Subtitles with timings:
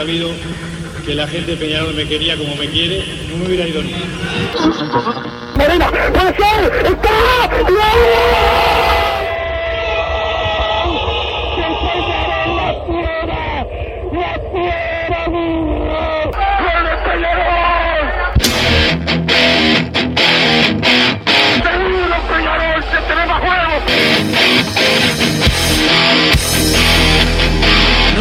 [0.00, 0.30] sabido
[1.04, 3.92] que la gente de Peñarol me quería como me quiere, no me hubiera ido ni.
[5.56, 8.79] Morena, puede ser, está, No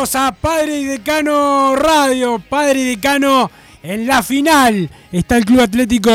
[0.00, 2.38] A Padre y Decano Radio.
[2.38, 3.50] Padre y Decano
[3.82, 4.88] en la final.
[5.12, 6.10] Está el Club Atlético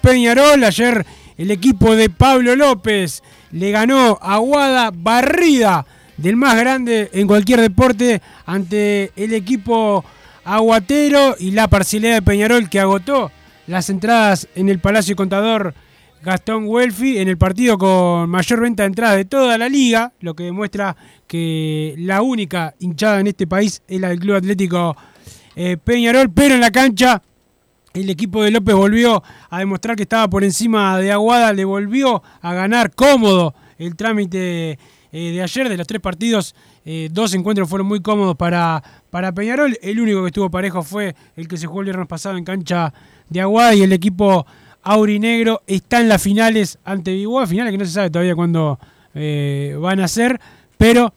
[0.00, 0.64] Peñarol.
[0.64, 1.04] Ayer
[1.36, 5.84] el equipo de Pablo López le ganó a Guada barrida
[6.16, 10.02] del más grande en cualquier deporte ante el equipo
[10.42, 13.30] aguatero y la parcialidad de Peñarol que agotó
[13.66, 15.74] las entradas en el Palacio Contador
[16.26, 20.34] Gastón Welfi en el partido con mayor venta de entradas de toda la liga, lo
[20.34, 20.96] que demuestra
[21.28, 24.96] que la única hinchada en este país es la del Club Atlético
[25.54, 27.22] eh, Peñarol, pero en la cancha
[27.94, 32.24] el equipo de López volvió a demostrar que estaba por encima de Aguada, le volvió
[32.42, 34.80] a ganar cómodo el trámite
[35.12, 39.30] eh, de ayer, de los tres partidos, eh, dos encuentros fueron muy cómodos para, para
[39.30, 42.44] Peñarol, el único que estuvo parejo fue el que se jugó el viernes pasado en
[42.44, 42.92] cancha
[43.28, 44.44] de Aguada y el equipo
[44.86, 48.78] aurinegro está en las finales ante Biguá, finales que no se sabe todavía cuándo
[49.14, 50.40] eh, van a ser,
[50.78, 51.12] pero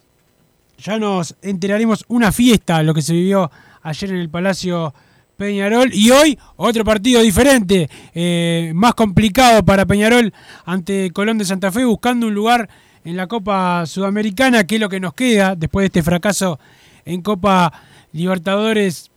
[0.79, 3.51] ya nos enteraremos una fiesta lo que se vivió
[3.83, 4.91] ayer en el Palacio
[5.37, 5.93] Peñarol.
[5.93, 10.33] Y hoy otro partido diferente, eh, más complicado para Peñarol
[10.65, 12.67] ante Colón de Santa Fe, buscando un lugar
[13.05, 16.59] en la Copa Sudamericana, que es lo que nos queda después de este fracaso
[17.05, 17.71] en Copa
[18.13, 19.11] Libertadores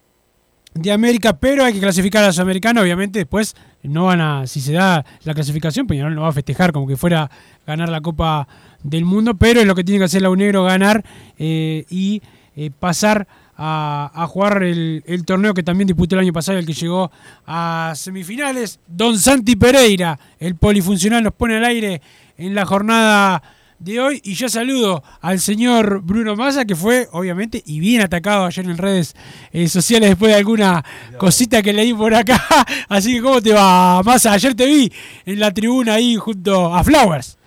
[0.74, 4.60] de América, pero hay que clasificar a la Sudamericana, obviamente después no van a, si
[4.60, 7.30] se da la clasificación, Peñarol no va a festejar como que fuera
[7.66, 8.48] ganar la Copa
[8.82, 11.04] del Mundo, pero es lo que tiene que hacer la Unegro, ganar
[11.38, 12.22] eh, y
[12.56, 16.66] eh, pasar a, a jugar el, el torneo que también disputó el año pasado, el
[16.66, 17.10] que llegó
[17.46, 18.80] a semifinales.
[18.86, 22.00] Don Santi Pereira, el polifuncional, nos pone al aire
[22.38, 23.42] en la jornada
[23.82, 24.20] de hoy.
[24.24, 28.78] Y yo saludo al señor Bruno Massa, que fue, obviamente, y bien atacado ayer en
[28.78, 29.14] redes
[29.52, 30.84] eh, sociales después de alguna
[31.18, 32.42] cosita que leí por acá.
[32.88, 34.32] Así que, ¿cómo te va, Massa?
[34.32, 34.92] Ayer te vi
[35.26, 37.38] en la tribuna ahí junto a Flowers.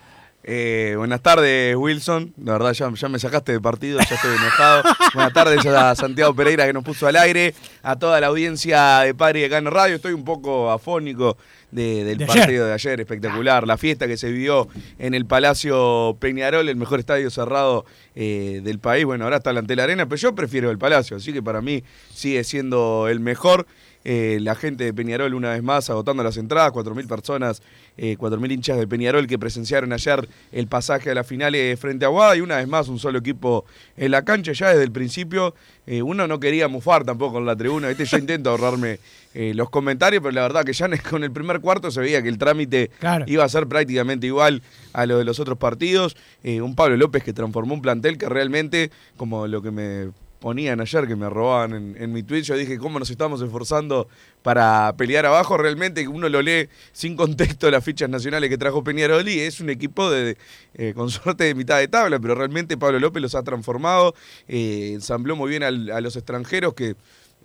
[0.47, 2.31] Eh, buenas tardes, Wilson.
[2.44, 4.84] La verdad, ya, ya me sacaste de partido, ya estoy enojado.
[5.16, 9.16] buenas tardes a Santiago Pereira que nos puso al aire, a toda la audiencia de
[9.16, 9.95] Padre de Cano Radio.
[9.95, 11.38] Estoy un poco afónico
[11.75, 12.38] de- del De ayer.
[12.38, 13.68] partido de ayer, espectacular.
[13.68, 18.80] La fiesta que se vivió en el Palacio Peñarol, el mejor estadio cerrado eh, del
[18.80, 19.06] país.
[19.06, 21.62] Bueno, ahora está delante de la arena, pero yo prefiero el Palacio, así que para
[21.62, 23.68] mí sigue siendo el mejor.
[24.06, 27.62] Eh, la gente de Peñarol una vez más agotando las entradas, 4.000 personas,
[27.98, 32.10] eh, 4.000 hinchas de Peñarol que presenciaron ayer el pasaje a las finales frente a
[32.10, 33.66] Aguada y una vez más un solo equipo
[33.98, 34.52] en la cancha.
[34.54, 35.56] Ya desde el principio
[35.88, 38.06] eh, uno no quería mufar tampoco en la tribuna, ¿viste?
[38.06, 39.00] yo intento ahorrarme
[39.34, 42.30] eh, los comentarios, pero la verdad que ya con el primer cuarto se veía que
[42.30, 43.25] el trámite Claro.
[43.28, 44.62] iba a ser prácticamente igual
[44.94, 46.16] a lo de los otros partidos.
[46.44, 50.10] Eh, un Pablo López que transformó un plantel que realmente, como lo que me
[50.45, 54.07] ponían ayer, que me robaban en, en mi tweet, yo dije, ¿cómo nos estamos esforzando
[54.44, 55.57] para pelear abajo?
[55.57, 60.07] Realmente uno lo lee sin contexto las fichas nacionales que trajo Peñarol es un equipo
[60.12, 60.38] de,
[60.75, 64.13] eh, con suerte de mitad de tabla, pero realmente Pablo López los ha transformado,
[64.47, 66.95] eh, ensambló muy bien a los extranjeros que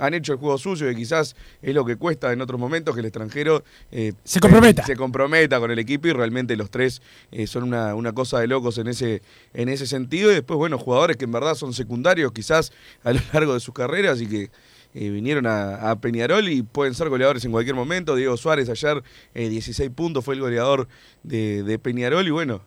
[0.00, 3.00] han hecho el juego suyo y quizás es lo que cuesta en otros momentos que
[3.00, 3.62] el extranjero
[3.92, 4.84] eh, Se comprometa.
[4.84, 8.46] se comprometa con el equipo y realmente los tres eh, son una, una cosa de
[8.46, 9.22] locos en ese,
[9.54, 10.30] en ese sentido.
[10.30, 12.72] Y después, bueno, jugadores que en verdad son secundarios quizás
[13.04, 14.50] a lo largo de sus carreras y que
[14.94, 18.16] eh, vinieron a, a Peñarol y pueden ser goleadores en cualquier momento.
[18.16, 19.02] Diego Suárez ayer,
[19.34, 20.88] eh, 16 puntos, fue el goleador
[21.22, 22.62] de, de Peñarol y bueno.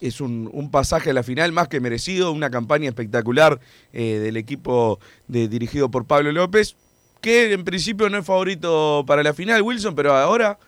[0.00, 3.60] Es un, un pasaje a la final más que merecido, una campaña espectacular
[3.92, 4.98] eh, del equipo
[5.28, 6.76] de, dirigido por Pablo López,
[7.20, 10.58] que en principio no es favorito para la final, Wilson, pero ahora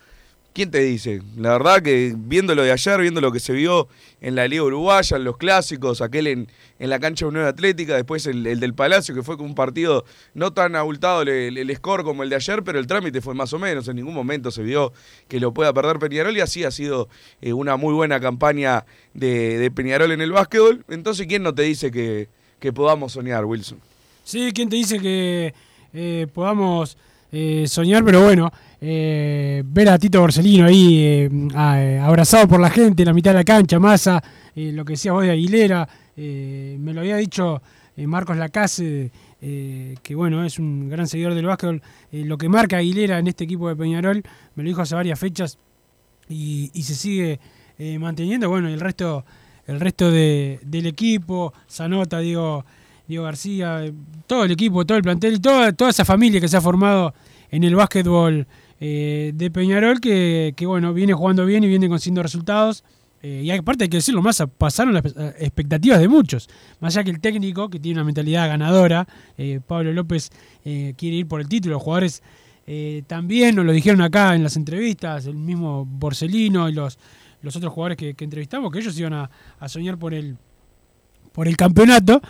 [0.53, 1.23] ¿Quién te dice?
[1.37, 3.89] La verdad que viendo lo de ayer, viendo lo que se vio
[4.21, 7.95] en la Liga Uruguaya, en los clásicos, aquel en, en la cancha de Unión Atlética,
[7.95, 10.05] después el, el del Palacio, que fue con un partido
[10.35, 13.59] no tan abultado el, score como el de ayer, pero el trámite fue más o
[13.59, 13.89] menos.
[13.89, 14.93] En ningún momento se vio
[15.27, 17.09] que lo pueda perder Peñarol y así ha sido
[17.41, 18.85] eh, una muy buena campaña
[19.15, 20.85] de, de, Peñarol en el básquetbol.
[20.91, 22.29] Entonces, ¿quién no te dice que,
[22.61, 23.81] que podamos soñar, Wilson?
[24.23, 25.55] Sí, ¿quién te dice que
[25.95, 26.99] eh, podamos
[27.33, 28.05] eh, soñar?
[28.05, 28.53] Pero bueno
[28.85, 33.37] eh, ver a Tito Borsellino ahí eh, abrazado por la gente en la mitad de
[33.37, 34.21] la cancha, Massa,
[34.57, 37.63] eh, lo que decía vos de Aguilera, me lo había dicho
[37.97, 41.81] Marcos Lacase, que bueno, es un gran seguidor del básquetbol,
[42.11, 44.25] lo que marca Aguilera en este equipo de Peñarol,
[44.57, 45.59] me lo dijo hace varias fechas
[46.29, 47.39] y, se sigue
[48.01, 49.25] manteniendo, bueno, el resto,
[49.69, 52.65] el resto de, del equipo, Zanota, Diego,
[53.13, 53.93] Diego García,
[54.27, 57.13] todo el equipo, todo el plantel, toda, toda esa familia que se ha formado
[57.51, 58.47] en el básquetbol
[58.81, 62.85] eh, de Peñarol que, que, bueno, viene jugando bien y viene consiguiendo resultados.
[63.23, 65.05] Eh, y aparte hay que decirlo más, pasaron las
[65.39, 66.49] expectativas de muchos.
[66.81, 69.07] Más allá que el técnico, que tiene una mentalidad ganadora,
[69.37, 70.31] eh, Pablo López
[70.65, 72.23] eh, quiere ir por el título, los jugadores
[72.67, 76.99] eh, también nos lo dijeron acá en las entrevistas, el mismo Borsellino y los,
[77.43, 79.31] los otros jugadores que, que entrevistamos, que ellos iban a,
[79.61, 80.39] a soñar por el,
[81.33, 82.21] por el campeonato,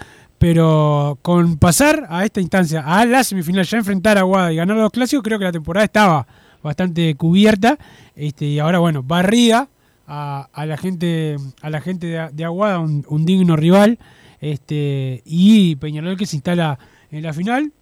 [0.42, 4.76] pero con pasar a esta instancia, a la semifinal, ya enfrentar a Aguada y ganar
[4.76, 6.26] los clásicos, creo que la temporada estaba
[6.64, 7.78] bastante cubierta.
[8.16, 9.68] Este, y ahora, bueno, barrida
[10.04, 14.00] a, la gente, a la gente de, Aguada, un, un, digno rival.
[14.40, 16.76] Este, y Peñarol que se instala
[17.12, 17.72] en la final,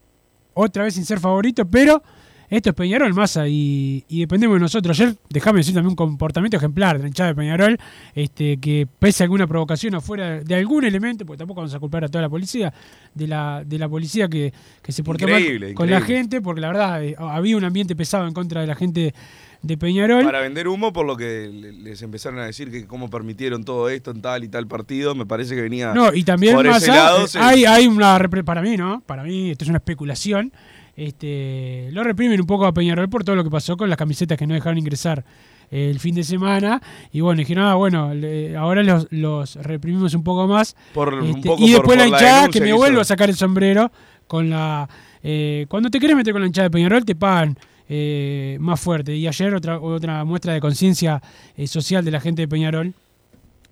[0.52, 2.02] otra vez sin ser favorito, pero
[2.50, 4.99] esto es Peñarol, Massa, y, y, dependemos de nosotros.
[4.99, 7.79] Ayer, déjame decir también un comportamiento ejemplar de la hinchada de Peñarol,
[8.14, 12.05] este, que pese a alguna provocación afuera de algún elemento, porque tampoco vamos a culpar
[12.05, 12.75] a toda la policía,
[13.14, 14.52] de la, de la policía que,
[14.82, 16.00] que se portó increíble, mal con increíble.
[16.00, 19.14] la gente, porque la verdad eh, había un ambiente pesado en contra de la gente
[19.62, 20.25] de Peñarol.
[20.25, 24.11] Para vender humo, por lo que les empezaron a decir que cómo permitieron todo esto
[24.11, 25.93] en tal y tal partido, me parece que venía.
[25.94, 28.19] No, y también por ese lado, eh, hay, hay una.
[28.44, 29.02] Para mí, ¿no?
[29.02, 30.52] Para mí, esto es una especulación.
[30.96, 34.37] Este, lo reprimen un poco a Peñarol por todo lo que pasó con las camisetas
[34.37, 35.25] que no dejaron ingresar
[35.70, 36.82] eh, el fin de semana.
[37.12, 40.76] Y bueno, dijeron, ah, bueno, le, ahora los, los, reprimimos un poco más.
[40.92, 43.37] Por, este, un poco y después por, la hinchada, que me vuelvo a sacar el
[43.37, 43.90] sombrero
[44.26, 44.88] con la.
[45.22, 47.56] Eh, cuando te querés meter con la hinchada de Peñarol, te pagan.
[47.92, 49.16] Eh, más fuerte.
[49.16, 51.20] Y ayer otra, otra muestra de conciencia
[51.56, 52.94] eh, social de la gente de Peñarol,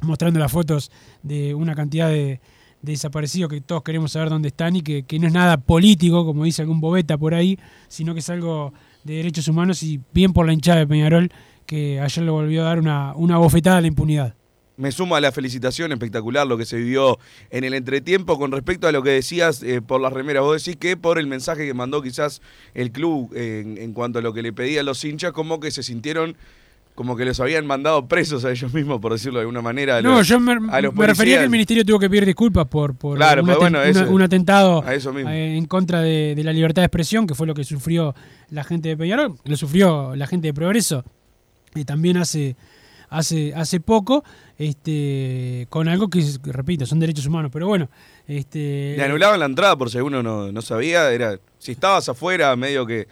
[0.01, 0.91] mostrando las fotos
[1.23, 2.41] de una cantidad de
[2.83, 6.63] desaparecidos que todos queremos saber dónde están y que, no es nada político, como dice
[6.63, 7.59] algún bobeta por ahí,
[7.89, 8.73] sino que es algo
[9.05, 11.31] de derechos humanos y bien por la hinchada de Peñarol,
[11.67, 14.35] que ayer le volvió a dar una, una bofetada a la impunidad.
[14.77, 17.19] Me sumo a la felicitación espectacular lo que se vivió
[17.51, 20.45] en el entretiempo con respecto a lo que decías eh, por las remeras.
[20.45, 22.41] Vos decís que por el mensaje que mandó quizás
[22.75, 25.59] el club eh, en, en cuanto a lo que le pedía a los hinchas, como
[25.59, 26.37] que se sintieron
[26.99, 30.03] como que los habían mandado presos a ellos mismos, por decirlo de alguna manera.
[30.03, 32.97] no, los, yo me, me refería a que el ministerio tuvo que pedir disculpas por,
[32.97, 36.87] por claro, un, bueno, una, un, atentado eh, en contra de, de, la libertad de
[36.87, 38.17] expresión, que fue lo que sufrió
[38.51, 41.05] la gente de Peñarol, lo sufrió la gente de Progreso,
[41.73, 42.57] y también hace,
[43.11, 44.25] hace, hace poco,
[44.59, 47.89] este, con algo que, repito, son derechos humanos, pero bueno.
[48.27, 52.57] Este, Le anulaban la entrada por si uno no, no sabía, era si estabas afuera,
[52.57, 53.07] medio que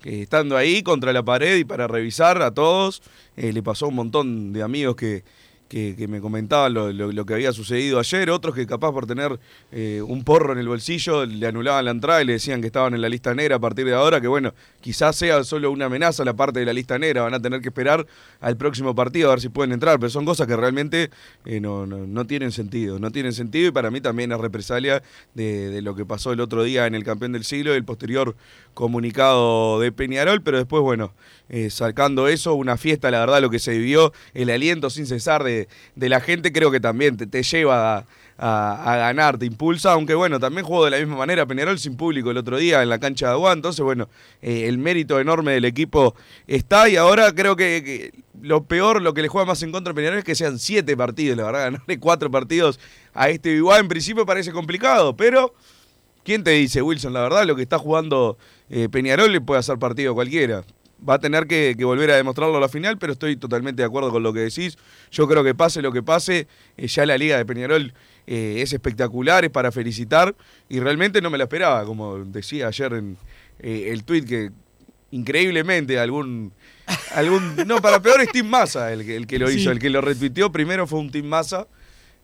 [0.00, 3.02] que estando ahí contra la pared y para revisar a todos,
[3.36, 5.24] eh, le pasó a un montón de amigos que,
[5.70, 9.38] que, que me comentaban lo, que había sucedido ayer, otros que capaz por tener
[9.70, 12.92] eh, un porro en el bolsillo le anulaban la entrada y le decían que estaban
[12.92, 16.24] en la lista negra a partir de ahora, que bueno, quizás sea solo una amenaza
[16.24, 18.04] la parte de la lista negra, van a tener que esperar
[18.40, 21.10] al próximo partido a ver si pueden entrar, pero son cosas que realmente
[21.44, 25.04] eh, no, no, no, tienen sentido, no tienen sentido y para mí también es represalia
[25.34, 27.84] de, de lo que pasó el otro día en el campeón del siglo y el
[27.84, 28.34] posterior
[28.74, 31.12] comunicado de Peñarol, pero después, bueno,
[31.52, 35.42] eh, sacando eso, una fiesta, la verdad, lo que se vivió, el aliento sin cesar
[35.42, 35.66] de,
[35.96, 40.38] de la gente, creo que también te, lleva a, a, ganar, te impulsa, aunque bueno,
[40.38, 43.26] también jugó de la misma manera Peñarol sin público el otro día en la cancha
[43.26, 44.08] de Aguán, entonces bueno,
[44.40, 46.14] eh, el mérito enorme del equipo
[46.46, 49.96] está y ahora creo que, lo peor, lo que le juega más en contra a
[49.96, 52.78] Peñarol es que sean siete partidos, la verdad, ganarle cuatro partidos
[53.12, 55.52] a este Biguá en principio parece complicado, pero...
[56.22, 57.14] ¿Quién te dice, Wilson?
[57.14, 58.36] La verdad, lo que está jugando
[58.68, 60.64] eh, Peñarol le puede hacer partido a cualquiera.
[61.08, 63.86] Va a tener que, que, volver a demostrarlo a la final, pero estoy totalmente de
[63.86, 64.76] acuerdo con lo que decís.
[65.10, 67.92] Yo creo que pase lo que pase, eh, ya la liga de Peñarol
[68.26, 70.34] eh, es espectacular, es para felicitar,
[70.68, 73.16] y realmente no me la esperaba, como decía ayer en
[73.58, 74.50] eh, el tuit que
[75.10, 76.52] increíblemente algún...
[77.14, 79.58] algún no, para peor es Team Massa el que, el que lo sí.
[79.58, 81.66] hizo, el que lo retuiteó primero fue un Team Massa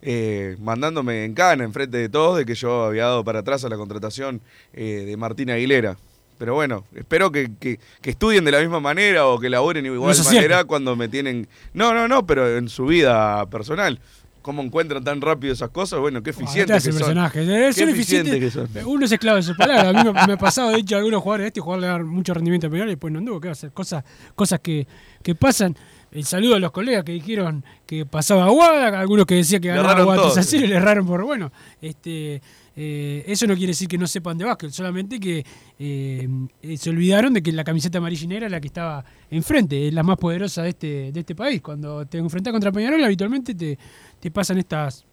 [0.02, 3.68] eh, mandándome en cana enfrente de todos de que yo había dado para atrás a
[3.68, 4.42] la contratación
[4.72, 5.96] eh, de Martín Aguilera.
[6.38, 9.90] Pero bueno, espero que, que- que estudien de la misma manera o que laburen de
[9.90, 10.34] igual cierto.
[10.34, 11.48] manera cuando me tienen...
[11.74, 13.98] No, no, no, pero en su vida personal.
[14.42, 15.98] ¿Cómo encuentran tan rápido esas cosas?
[15.98, 17.30] Bueno, qué te eficientes que son.
[17.32, 18.68] Qué son eficientes que son.
[18.86, 19.86] Uno es esclavo de sus palabras.
[19.88, 21.88] A mí me, me ha pasado, de hecho, a algunos jugadores de este jugador le
[21.88, 23.40] dan mucho rendimiento penal y después no anduvo.
[23.40, 23.72] ¿Qué va a hacer?
[23.72, 24.04] Cosas,
[24.36, 24.86] cosas que,
[25.24, 25.74] que pasan.
[26.12, 29.90] El saludo a los colegas que dijeron que pasaba Aguada, algunos que decían que ganaba
[29.90, 30.46] Aguada 3 a todos.
[30.48, 31.50] 0 y le erraron por bueno.
[31.82, 32.40] Este,
[32.76, 35.44] eh, eso no quiere decir que no sepan de básquet, solamente que
[35.78, 36.28] eh,
[36.76, 40.18] se olvidaron de que la camiseta negra es la que estaba enfrente, es la más
[40.18, 41.62] poderosa de este, de este país.
[41.62, 43.78] Cuando te enfrentas contra Peñarol, habitualmente te,
[44.20, 45.06] te pasan estas,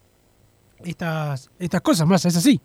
[0.83, 2.59] estas, estas cosas más, es así.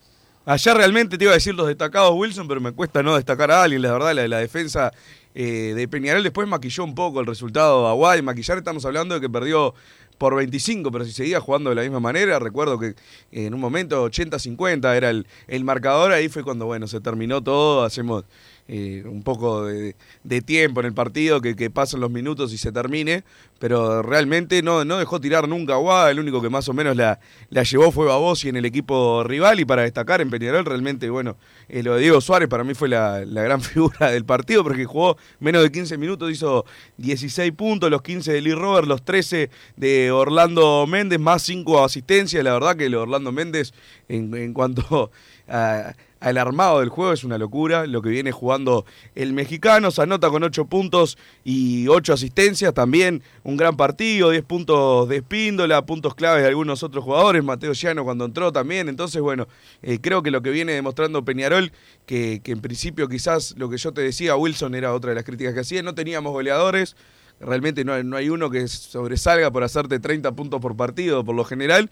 [0.45, 3.63] Allá realmente te iba a decir los destacados Wilson, pero me cuesta no destacar a
[3.63, 3.83] alguien.
[3.83, 4.91] La verdad, la, la defensa
[5.35, 8.23] eh, de Peñarol después maquilló un poco el resultado de Aguay.
[8.23, 9.75] Maquillar estamos hablando de que perdió
[10.19, 12.95] por 25, pero si seguía jugando de la misma manera, recuerdo que
[13.33, 17.85] en un momento 80-50 era el, el marcador, ahí fue cuando bueno se terminó todo,
[17.85, 18.25] hacemos
[18.71, 19.95] eh, un poco de,
[20.43, 23.25] tiempo en el partido, que, pasen los minutos y se termine,
[23.59, 26.95] pero realmente no, no dejó tirar nunca a Aguada, el único que más o menos
[26.95, 31.09] la, la llevó fue Babosi en el equipo rival y para destacar en Peñarol realmente,
[31.09, 31.39] bueno,
[31.71, 34.85] eh, lo de Diego Suárez para mí fue la, la gran figura del partido porque
[34.85, 36.67] jugó menos de 15 minutos, hizo
[36.99, 42.45] 16 puntos, los 15 de Lee Robert, los 13 de Orlando Méndez, más 5 asistencias,
[42.45, 43.73] la verdad que el Orlando Méndez
[44.11, 45.11] en, en cuanto
[45.49, 47.87] a al armado del juego es una locura.
[47.87, 48.85] Lo que viene jugando
[49.15, 52.75] el mexicano se anota con 8 puntos y 8 asistencias.
[52.75, 57.45] También un gran partido, 10 puntos de Espíndola, puntos claves de algunos otros jugadores.
[57.45, 58.89] Mateo Llano cuando entró también.
[58.89, 59.47] Entonces, bueno,
[59.83, 61.73] eh, creo que lo que viene demostrando Peñarol,
[62.07, 65.25] que, que en principio quizás lo que yo te decía, Wilson era otra de las
[65.25, 66.97] críticas que hacía, no teníamos goleadores.
[67.41, 71.45] Realmente no, no hay uno que sobresalga por hacerte 30 puntos por partido, por lo
[71.45, 71.89] general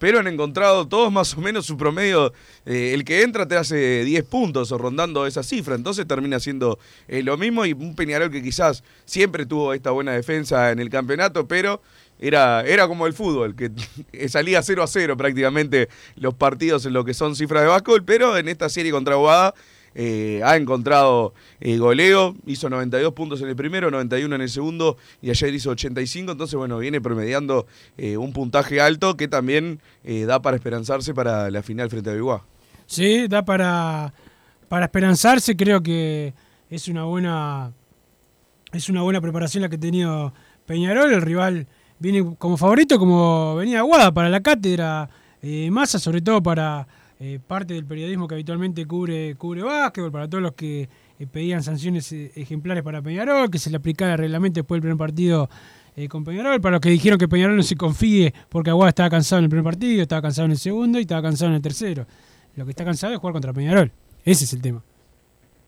[0.00, 2.32] pero han encontrado todos más o menos su promedio.
[2.64, 6.78] eh, el que entra te hace 10 puntos o rondando esa cifra, entonces termina siendo
[7.06, 10.88] eh, lo mismo y un Peñarol que quizás siempre tuvo esta buena defensa en el
[10.88, 11.82] campeonato, pero
[12.18, 13.70] era, era como el fútbol, que
[14.28, 18.38] salía 0 a 0 prácticamente los partidos en lo que son cifras de básquetbol, pero
[18.38, 19.54] en esta serie contra Aguada
[19.94, 24.96] eh, ha encontrado eh, goleo, hizo 92 puntos en el primero, 91 en el segundo
[25.20, 27.66] y ayer hizo 85, entonces bueno, viene promediando
[27.98, 29.80] eh, un puntaje alto que también
[30.26, 32.44] da para esperanzarse para la final frente a Biguá.
[32.86, 34.12] Sí, da para,
[34.68, 36.34] para esperanzarse, creo que
[36.68, 37.72] es una buena
[38.72, 40.32] es una buena preparación la que ha tenido
[40.66, 41.66] Peñarol, el rival
[41.98, 45.10] viene como favorito, como venía Aguada para la cátedra
[45.42, 46.86] Massa, sobre todo para
[47.22, 51.62] eh, parte del periodismo que habitualmente cubre, cubre básquetbol, para todos los que eh, pedían
[51.62, 55.50] sanciones eh, ejemplares para Peñarol, que se le aplicara el reglamento después del primer partido
[56.08, 59.40] con Peñarol, para los que dijeron que Peñarol no se confíe porque Aguada estaba cansado
[59.40, 62.06] en el primer partido, estaba cansado en el segundo y estaba cansado en el tercero.
[62.56, 63.92] Lo que está cansado es jugar contra Peñarol.
[64.24, 64.82] Ese es el tema.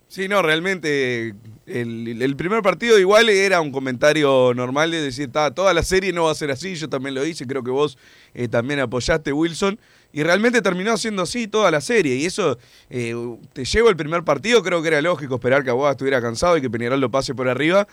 [0.08, 1.34] Sí, no, realmente
[1.66, 6.14] el, el primer partido igual era un comentario normal de decir, "Ta, toda la serie
[6.14, 7.98] no va a ser así, yo también lo hice, creo que vos
[8.50, 9.78] también apoyaste Wilson,
[10.12, 12.58] y realmente terminó siendo así toda la serie, y eso
[12.90, 13.14] eh,
[13.52, 16.60] te llevo el primer partido, creo que era lógico esperar que Aguada estuviera cansado y
[16.60, 17.88] que Peñarol lo pase por arriba,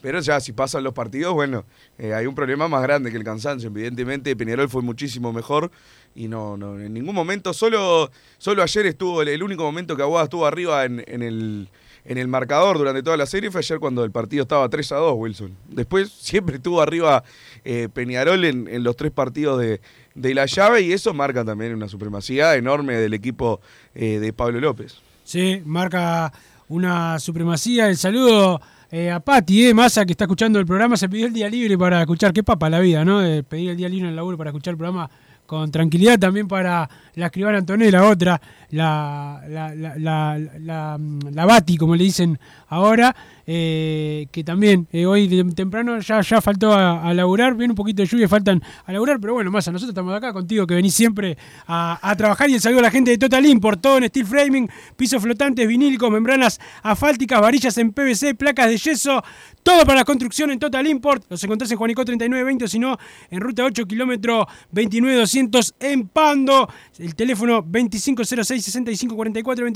[0.00, 1.64] pero ya si pasan los partidos, bueno,
[1.98, 5.70] eh, hay un problema más grande que el cansancio, evidentemente Peñarol fue muchísimo mejor,
[6.14, 10.24] y no, no, en ningún momento, solo, solo ayer estuvo, el, único momento que Aguada
[10.24, 11.68] estuvo arriba en, el,
[12.04, 14.96] en el marcador durante toda la serie fue ayer cuando el partido estaba 3 a
[14.96, 15.56] 2, Wilson.
[15.70, 17.24] Después siempre estuvo arriba
[17.64, 19.80] eh, Peñarol en los tres partidos de,
[20.14, 23.60] de la llave y eso marca también una supremacía enorme del equipo
[23.94, 24.96] eh, de Pablo López.
[25.24, 26.32] Sí, marca
[26.68, 27.88] una supremacía.
[27.88, 30.96] El saludo eh, a Pati, eh, Massa, que está escuchando el programa.
[30.96, 32.32] Se pidió el día libre para escuchar.
[32.32, 33.24] Qué papa la vida, ¿no?
[33.24, 35.10] Eh, pedir el día libre en el laburo para escuchar el programa
[35.46, 36.18] con tranquilidad.
[36.18, 38.40] También para la escribana Antonella, otra,
[38.70, 43.14] la, la, la, la Bati, como le dicen ahora,
[43.46, 47.54] eh, que también eh, hoy temprano ya, ya faltó a, laburar.
[47.54, 50.66] Viene un poquito de lluvia, faltan a laburar, pero bueno, Massa, nosotros estamos acá contigo,
[50.66, 51.36] que venís siempre
[51.66, 52.48] a, trabajar.
[52.50, 55.68] Y el saludo a la gente de Total Import, todo en steel framing, pisos flotantes,
[55.68, 59.22] vinílicos, membranas asfálticas, varillas en PVC, placas de yeso,
[59.62, 61.24] todo para la construcción en Total Import.
[61.28, 62.98] Los encontrás en Juanico 3920 o si no,
[63.30, 66.68] en ruta 8, kilómetro 29200 en Pando.
[66.98, 69.66] El teléfono 2506-6544,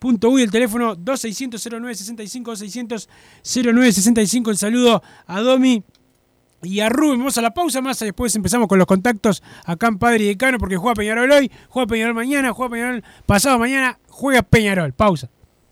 [0.00, 3.08] www.lasoehermanos.com.uy, el teléfono 2600 0965 600
[3.42, 4.50] 0965.
[4.50, 5.84] El saludo a Domi
[6.62, 7.18] y a Rubén.
[7.18, 10.58] Vamos a la pausa más, después empezamos con los contactos acá en Padre y Decano,
[10.58, 14.92] porque juega Peñarol hoy, juega Peñarol mañana, juega Peñarol pasado mañana, juega Peñarol.
[14.92, 15.30] Pausa.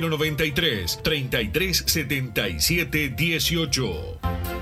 [0.00, 4.61] 093 33 77 18.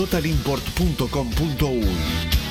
[0.01, 2.50] www.totalimport.com.uy.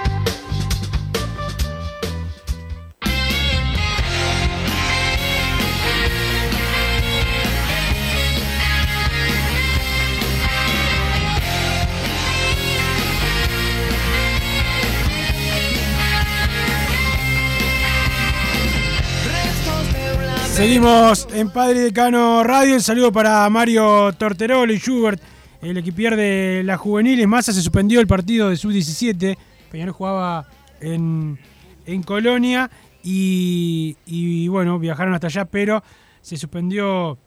[20.61, 22.75] Seguimos en Padre Decano Radio.
[22.75, 25.19] El saludo para Mario Torterolo y Schubert,
[25.59, 27.27] el equipier de las juveniles.
[27.27, 29.39] Massa se suspendió el partido de sub-17.
[29.71, 30.47] Peñarol jugaba
[30.79, 31.39] en,
[31.87, 32.69] en Colonia
[33.01, 35.81] y, bueno, viajaron hasta allá, pero
[36.21, 37.17] se suspendió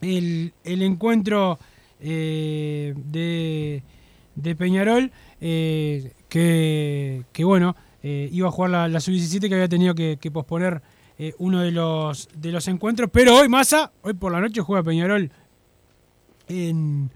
[0.00, 1.58] el, el encuentro
[2.00, 3.82] eh, de,
[4.36, 9.68] de, Peñarol, eh, que, que, bueno, eh, iba a jugar la, la sub-17 que había
[9.68, 10.80] tenido que, que posponer
[11.18, 13.10] eh, uno de los, de los encuentros.
[13.12, 15.30] Pero hoy, Massa, hoy por la noche juega Peñarol
[16.48, 17.10] en,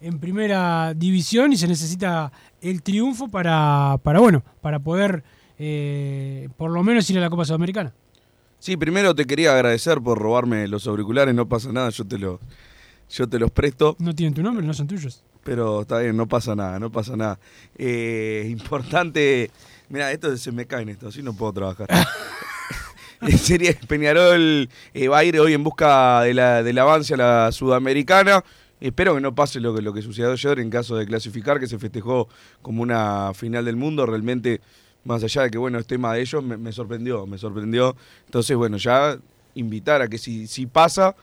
[0.00, 5.22] en primera división y se necesita el triunfo para, para bueno, para poder
[5.58, 7.92] eh, por lo menos ir a la Copa Sudamericana.
[8.58, 12.40] Sí, primero te quería agradecer por robarme los auriculares, no pasa nada, yo te, lo,
[13.10, 13.94] yo te los presto.
[13.98, 15.22] No tienen tu nombre, no son tuyos.
[15.44, 17.38] Pero está bien, no pasa nada, no pasa nada.
[17.76, 19.50] Eh, importante,
[19.90, 21.88] mira, esto se me caen esto, así no puedo trabajar.
[23.38, 27.52] Sería Peñarol eh, va a ir hoy en busca de la, del avance a la
[27.52, 28.44] Sudamericana.
[28.80, 31.66] Espero que no pase lo que, lo que sucedió ayer en caso de clasificar, que
[31.66, 32.28] se festejó
[32.60, 34.04] como una final del mundo.
[34.04, 34.60] Realmente,
[35.04, 37.96] más allá de que, bueno, es tema de ellos, me, me sorprendió, me sorprendió.
[38.26, 39.18] Entonces, bueno, ya
[39.54, 41.16] invitar a que si, si pasa,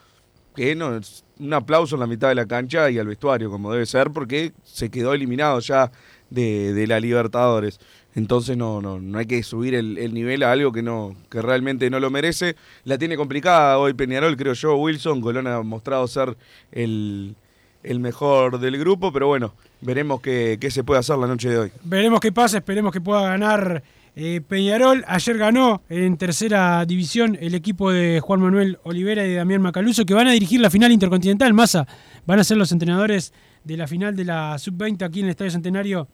[0.55, 0.99] que no,
[1.39, 4.53] un aplauso en la mitad de la cancha y al vestuario, como debe ser, porque
[4.63, 5.91] se quedó eliminado ya
[6.31, 7.79] de, de la Libertadores.
[8.15, 11.41] Entonces no, no, no hay que subir el, el, nivel a algo que no, que
[11.41, 12.55] realmente no lo merece.
[12.83, 15.21] La tiene complicada hoy Peñarol, creo yo, Wilson.
[15.21, 16.35] Colón ha mostrado ser
[16.71, 17.35] el,
[17.83, 21.57] el mejor del grupo, pero bueno, veremos qué, qué, se puede hacer la noche de
[21.57, 21.71] hoy.
[21.83, 23.81] Veremos qué pasa, esperemos que pueda ganar
[24.15, 25.05] eh, Peñarol.
[25.07, 30.05] Ayer ganó en tercera división el equipo de Juan Manuel Olivera y de Damián Macaluso,
[30.05, 31.53] que van a dirigir la final intercontinental.
[31.53, 31.87] Massa,
[32.25, 35.51] van a ser los entrenadores de la final de la sub-20 aquí en el Estadio
[35.51, 36.07] Centenario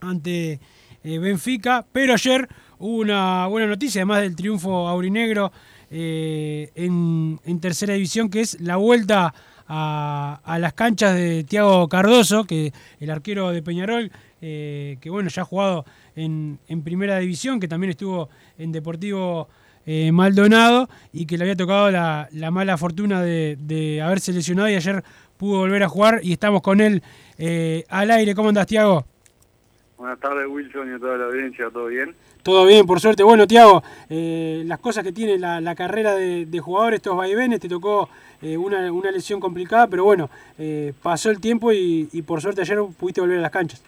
[0.00, 0.60] ante
[1.04, 5.52] eh, Benfica, pero ayer hubo una buena noticia, además del triunfo aurinegro
[5.90, 9.34] eh, en, tercera división, que es la vuelta
[9.68, 15.42] a, las canchas de Tiago Cardoso, que el arquero de Peñarol, eh, que bueno, ya
[15.42, 15.84] ha jugado
[16.16, 19.48] en, primera división, que también estuvo en Deportivo
[20.10, 24.76] Maldonado y que le había tocado la, la mala fortuna de, de, haberse lesionado y
[24.76, 25.04] ayer
[25.36, 27.02] pudo volver a jugar y estamos con él
[27.90, 28.34] al aire.
[28.34, 29.04] ¿Cómo andas, Tiago?
[30.04, 32.14] Buenas tardes, Wilson, y a toda la audiencia, ¿todo bien?
[32.42, 33.22] Todo bien, por suerte.
[33.22, 37.58] Bueno, Tiago, eh, las cosas que tiene la, la carrera de, de, jugador, estos vaivenes,
[37.58, 38.10] te tocó
[38.42, 42.60] eh, una, una, lesión complicada, pero bueno, eh, pasó el tiempo y, y, por suerte
[42.60, 43.82] ayer pudiste volver a las canchas.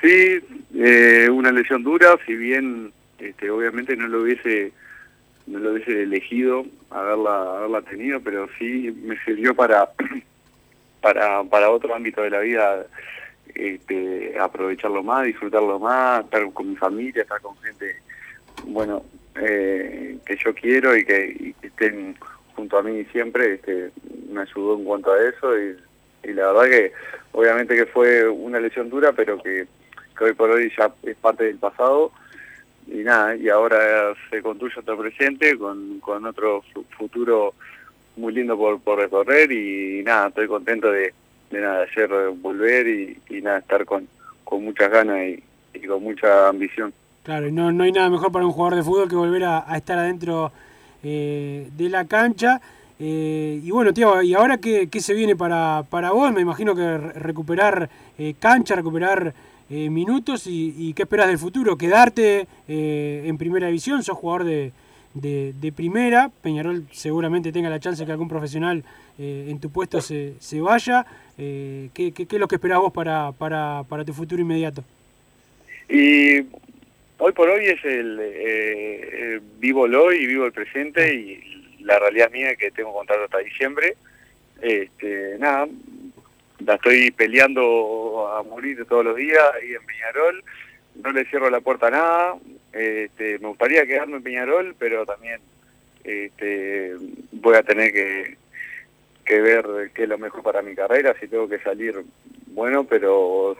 [0.00, 0.40] Sí,
[0.74, 4.72] eh, una lesión dura, si bien este, obviamente no lo hubiese
[5.46, 9.90] no lo hubiese elegido haberla haberla tenido, pero sí me sirvió para
[11.00, 12.84] para para otro ámbito de la vida
[13.54, 17.96] este, aprovecharlo más, disfrutarlo más, estar con mi familia, estar con gente,
[18.66, 19.04] bueno,
[19.36, 22.16] eh, que yo quiero y que, estén
[22.54, 23.90] junto a mí siempre, este,
[24.30, 25.76] me ayudó en cuanto a eso y,
[26.24, 26.92] la verdad que
[27.32, 29.66] obviamente que fue una lesión dura, pero que,
[30.16, 32.12] que hoy por hoy ya es parte del pasado.
[32.86, 36.62] Y nada, y ahora se construye otro presente con, con otro
[36.96, 37.54] futuro
[38.16, 41.12] muy lindo por, por recorrer y nada, estoy contento de
[41.54, 44.06] de nada, ayer volver y, nada, estar con,
[44.50, 45.18] muchas ganas
[45.72, 46.92] y, con mucha ambición.
[47.22, 49.98] Claro, no, no hay nada mejor para un jugador de fútbol que volver a, estar
[49.98, 50.52] adentro
[51.02, 52.60] eh, de la cancha.
[52.98, 56.32] Eh, y bueno, tío, ¿y ahora qué, se viene para, para vos?
[56.32, 57.88] Me imagino que recuperar
[58.18, 59.34] eh, cancha, recuperar
[59.70, 61.76] eh, minutos y, y, qué esperas del futuro.
[61.76, 64.02] ¿Quedarte eh, en primera división?
[64.02, 64.72] ¿Sos jugador de,
[65.14, 66.30] de, de primera.
[66.42, 68.84] Peñarol seguramente tenga la chance que algún profesional
[69.18, 71.06] eh, en tu puesto se, se vaya.
[71.38, 74.84] Eh, ¿qué, qué, es lo que esperás vos para, para, para tu futuro inmediato?
[75.88, 76.38] Y
[77.18, 81.98] hoy por hoy es el eh, eh, vivo el hoy vivo el presente y la
[81.98, 83.96] realidad mía que tengo contrato hasta diciembre.
[84.62, 85.66] Este, nada,
[86.64, 90.44] la estoy peleando a morir todos los días ahí en Peñarol.
[91.02, 92.34] No le cierro la puerta a nada.
[92.74, 95.40] Este, me gustaría quedarme en Peñarol, pero también
[96.02, 96.94] este,
[97.32, 98.36] voy a tener que,
[99.40, 102.02] ver qué es lo mejor para mi carrera, si tengo que salir,
[102.48, 103.56] bueno, pero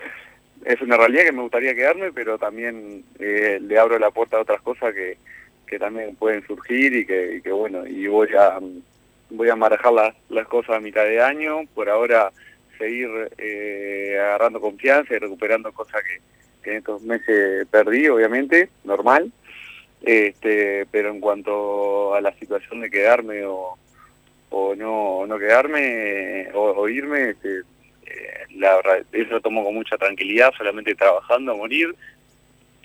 [0.64, 4.42] es una realidad que me gustaría quedarme, pero también eh, le abro la puerta a
[4.42, 5.16] otras cosas que,
[5.76, 8.60] también pueden surgir y que, y que bueno, y voy a
[9.30, 12.30] voy a manejar las, las cosas a mitad de año, por ahora
[12.78, 16.20] seguir eh, agarrando confianza y recuperando cosas que,
[16.64, 19.30] que en estos meses perdí, obviamente, normal,
[20.02, 23.78] este, pero en cuanto a la situación de quedarme o,
[24.50, 27.60] o no, no quedarme o, o irme, este,
[28.06, 31.94] eh, la verdad, eso lo tomo con mucha tranquilidad, solamente trabajando a morir,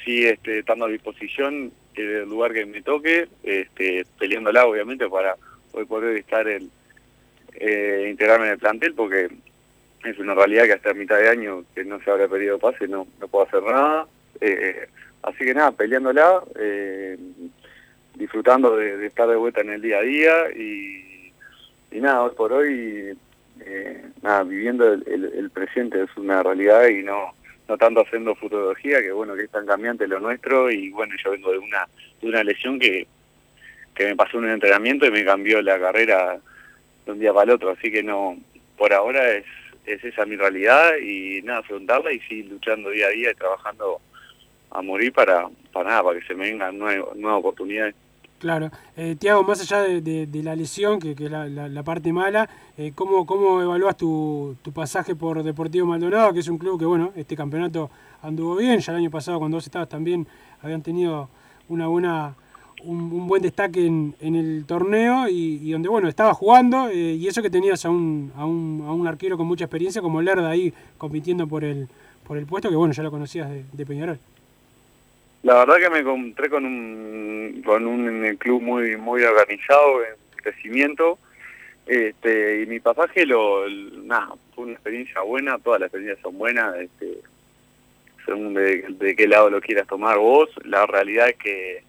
[0.04, 5.36] sí este, estando a disposición eh, del lugar que me toque, este, peleándola obviamente para
[5.74, 6.70] hoy poder estar el,
[7.56, 9.30] eh, integrarme en el plantel, porque
[10.04, 13.08] es una realidad que hasta mitad de año que no se habrá pedido pase, no,
[13.20, 14.08] no puedo hacer nada.
[14.40, 14.88] Eh,
[15.24, 17.18] así que nada, peleándola, eh,
[18.16, 21.34] disfrutando de, estar de vuelta en el día a día y,
[21.92, 23.18] y nada, hoy por hoy,
[23.62, 27.34] eh, nada, viviendo el, el, el, presente es una realidad y no
[27.68, 31.32] no tanto haciendo futurología, que bueno, que es tan cambiante lo nuestro y bueno, yo
[31.32, 31.88] vengo de una
[32.20, 33.06] de una lesión que,
[33.94, 36.40] que me pasó en un entrenamiento y me cambió la carrera
[37.06, 38.38] de un día para el otro, así que no,
[38.76, 39.46] por ahora es
[39.94, 44.00] es esa mi realidad y nada, afrontarla y seguir luchando día a día y trabajando
[44.72, 47.96] a morir para, para nada, para que se me vengan nuevas, nuevas oportunidades.
[48.40, 48.72] Claro.
[48.96, 53.26] Eh, Tiago, más allá de, la lesión, que, es la, la, parte mala, eh, ¿cómo,
[53.26, 57.36] ¿cómo evalúas tu, tu pasaje por Deportivo Maldonado, que es un club que, bueno, este
[57.36, 60.26] campeonato anduvo bien, ya el año pasado cuando vos estabas también
[60.62, 61.30] habían tenido
[61.68, 62.36] una buena
[62.84, 67.50] un, buen destaque en, el torneo y, donde bueno estaba jugando eh, y eso que
[67.50, 71.48] tenías a un, a, un, a un arquero con mucha experiencia como Lerda ahí compitiendo
[71.48, 71.88] por el
[72.26, 74.20] por el puesto que bueno ya lo conocías de, de Peñarol.
[75.44, 81.18] La verdad que me encontré con un con un club muy muy organizado en crecimiento
[81.86, 83.68] este y mi pasaje lo
[84.04, 87.20] nada fue una experiencia buena todas las experiencias son buenas este
[88.26, 91.89] según de, de qué lado lo quieras tomar vos la realidad es que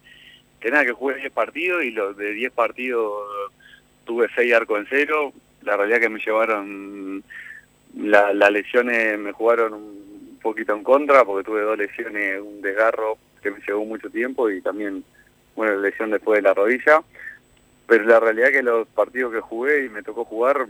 [0.61, 3.13] que nada, que jugué 10 partidos y los de 10 partidos
[4.05, 5.33] tuve 6 arcos en cero.
[5.63, 7.25] La realidad que me llevaron,
[7.97, 13.19] las la lesiones me jugaron un poquito en contra porque tuve dos lesiones, un desgarro
[13.43, 15.03] que me llevó mucho tiempo y también
[15.57, 17.03] una lesión después de la rodilla.
[17.87, 20.67] Pero la realidad que los partidos que jugué y me tocó jugar,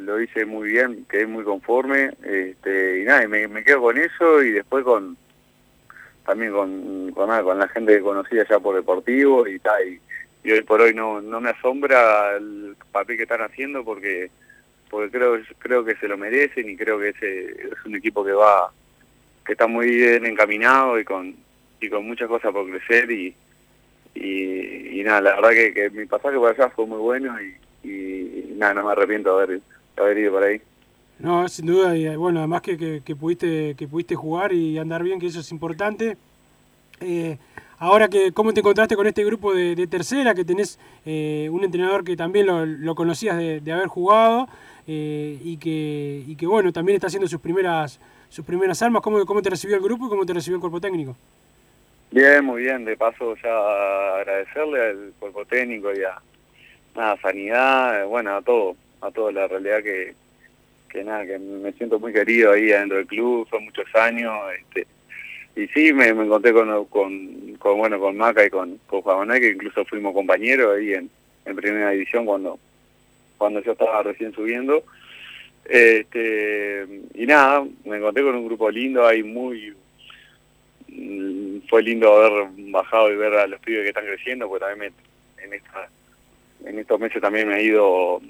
[0.00, 3.98] lo hice muy bien, quedé muy conforme este, y nada, y me, me quedo con
[3.98, 5.16] eso y después con
[6.26, 10.00] también con, con, la gente que conocía ya por deportivo y tal, y,
[10.50, 14.30] hoy por hoy no, no me asombra el papel que están haciendo porque
[14.88, 18.30] porque creo creo que se lo merecen y creo que ese es un equipo que
[18.30, 18.70] va
[19.44, 21.34] que está muy bien encaminado y con
[21.80, 23.34] y con muchas cosas por crecer y
[24.14, 28.74] y, nada la verdad que, que, mi pasaje por allá fue muy bueno y, nada
[28.74, 29.60] no me arrepiento de
[29.96, 30.60] haber ido por ahí
[31.18, 35.02] no, sin duda, y bueno, además que, que, que, pudiste que pudiste jugar y andar
[35.02, 36.16] bien, que eso es importante.
[37.00, 37.38] Eh,
[37.78, 40.34] ahora que, ¿cómo te encontraste con este grupo de, tercera?
[40.34, 44.48] Que tenés eh, un entrenador que también lo, conocías de, haber jugado
[44.86, 47.98] eh, y, que, y que, bueno, también está haciendo sus primeras
[48.28, 49.02] sus primeras armas.
[49.02, 51.16] ¿Cómo, ¿Cómo te recibió el grupo y cómo te recibió el cuerpo técnico?
[52.10, 52.84] Bien, muy bien.
[52.84, 56.20] De paso ya agradecerle al cuerpo técnico y a
[56.94, 60.14] nada, sanidad, bueno, a todo, a toda la realidad que
[60.96, 64.86] que nada, que me siento muy querido ahí adentro del club, son muchos años, este,
[65.54, 69.28] y sí, me, me encontré con, con, con, bueno, con Maca y con, con Juan
[69.38, 71.10] que incluso fuimos compañeros ahí en,
[71.44, 72.58] en primera división cuando,
[73.36, 74.84] cuando yo estaba recién subiendo,
[75.66, 79.74] este, y nada, me encontré con un grupo lindo ahí muy,
[81.68, 84.94] fue lindo haber bajado y ver a los pibes que están creciendo, porque también
[85.36, 85.90] me, en esta,
[86.64, 88.22] en estos meses también me ha ido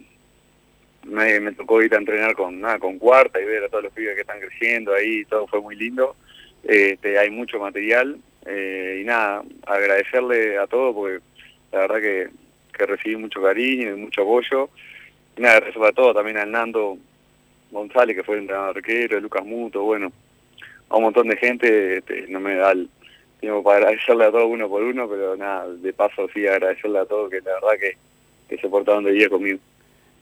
[1.06, 4.14] me, tocó ir a entrenar con nada con cuarta y ver a todos los pibes
[4.14, 6.16] que están creciendo ahí, todo fue muy lindo.
[6.64, 11.20] Este, hay mucho material eh, y nada, agradecerle a todos porque
[11.72, 12.28] la verdad que,
[12.76, 14.70] que recibí mucho cariño y mucho apoyo.
[15.36, 16.98] Y nada, gracias a todo, también al Nando
[17.70, 20.12] González, que fue el entrenador arquero, Lucas Muto, bueno,
[20.88, 22.88] a un montón de gente, este, no me da el,
[23.40, 27.06] tengo para agradecerle a todos uno por uno, pero nada, de paso sí agradecerle a
[27.06, 27.96] todos que la verdad que,
[28.48, 29.58] que se portaron de día conmigo.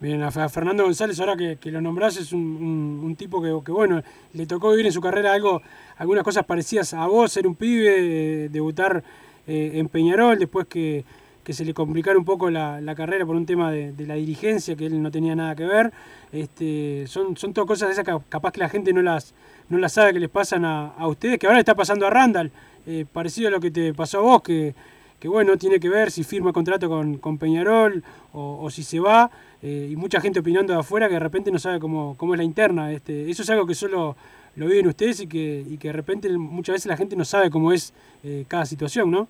[0.05, 4.03] Bien, a Fe- a Fernando González, ahora que, lo nombrás, es un, tipo que, bueno,
[4.35, 5.63] le tocó vivir en su carrera algo,
[5.97, 9.03] algunas cosas parecidas a vos, ser un pibe, eh, debutar
[9.47, 11.07] eh, en Peñarol, después que,
[11.43, 14.85] que se le complicara un poco la, carrera por un tema de, la dirigencia, que
[14.85, 15.91] él no tenía nada que ver.
[16.33, 19.33] Este, son, son todas cosas esas que capaz que la gente no las,
[19.71, 22.11] no las sabe que les pasan a, a ustedes, que ahora le está pasando a
[22.11, 22.53] Randall,
[22.87, 24.75] eh, parecido a lo que te pasó a vos, que,
[25.19, 29.31] que bueno, tiene que ver si firma contrato con, Peñarol o si se va,
[29.67, 32.39] eh, y mucha gente opinando de afuera que de repente no sabe cómo, cómo es
[32.39, 32.93] la interna.
[32.93, 34.15] Este, eso es algo que solo
[34.57, 37.49] lo viven ustedes y que, y que de repente muchas veces la gente no sabe
[37.49, 39.27] cómo es eh, cada situación, ¿no?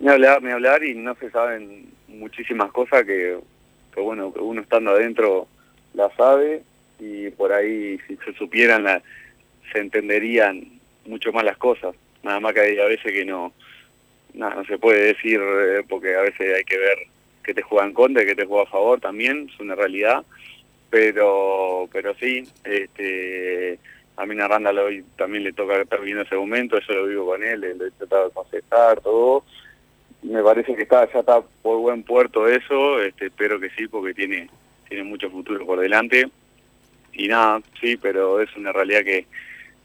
[0.00, 3.38] Ni hablar, ni hablar, y no se saben muchísimas cosas que,
[3.94, 5.46] que bueno, que uno estando adentro
[5.94, 6.64] la sabe,
[6.98, 9.00] y por ahí si se supieran la,
[9.72, 10.64] se entenderían
[11.06, 11.94] mucho más las cosas.
[12.24, 13.52] Nada más que hay a veces que no,
[14.32, 17.13] nada, no se puede decir, eh, porque a veces hay que ver
[17.44, 20.24] que te juega en contra que te juega a favor también, es una realidad,
[20.90, 23.78] pero pero sí, este
[24.16, 27.42] a mí Randall hoy también le toca estar viendo ese momento, eso lo vivo con
[27.42, 29.44] él, le he tratado de aconsejar, todo.
[30.22, 34.14] Me parece que está ya está por buen puerto eso, este, espero que sí, porque
[34.14, 34.48] tiene
[34.88, 36.28] tiene mucho futuro por delante.
[37.12, 39.26] Y nada, sí, pero es una realidad que,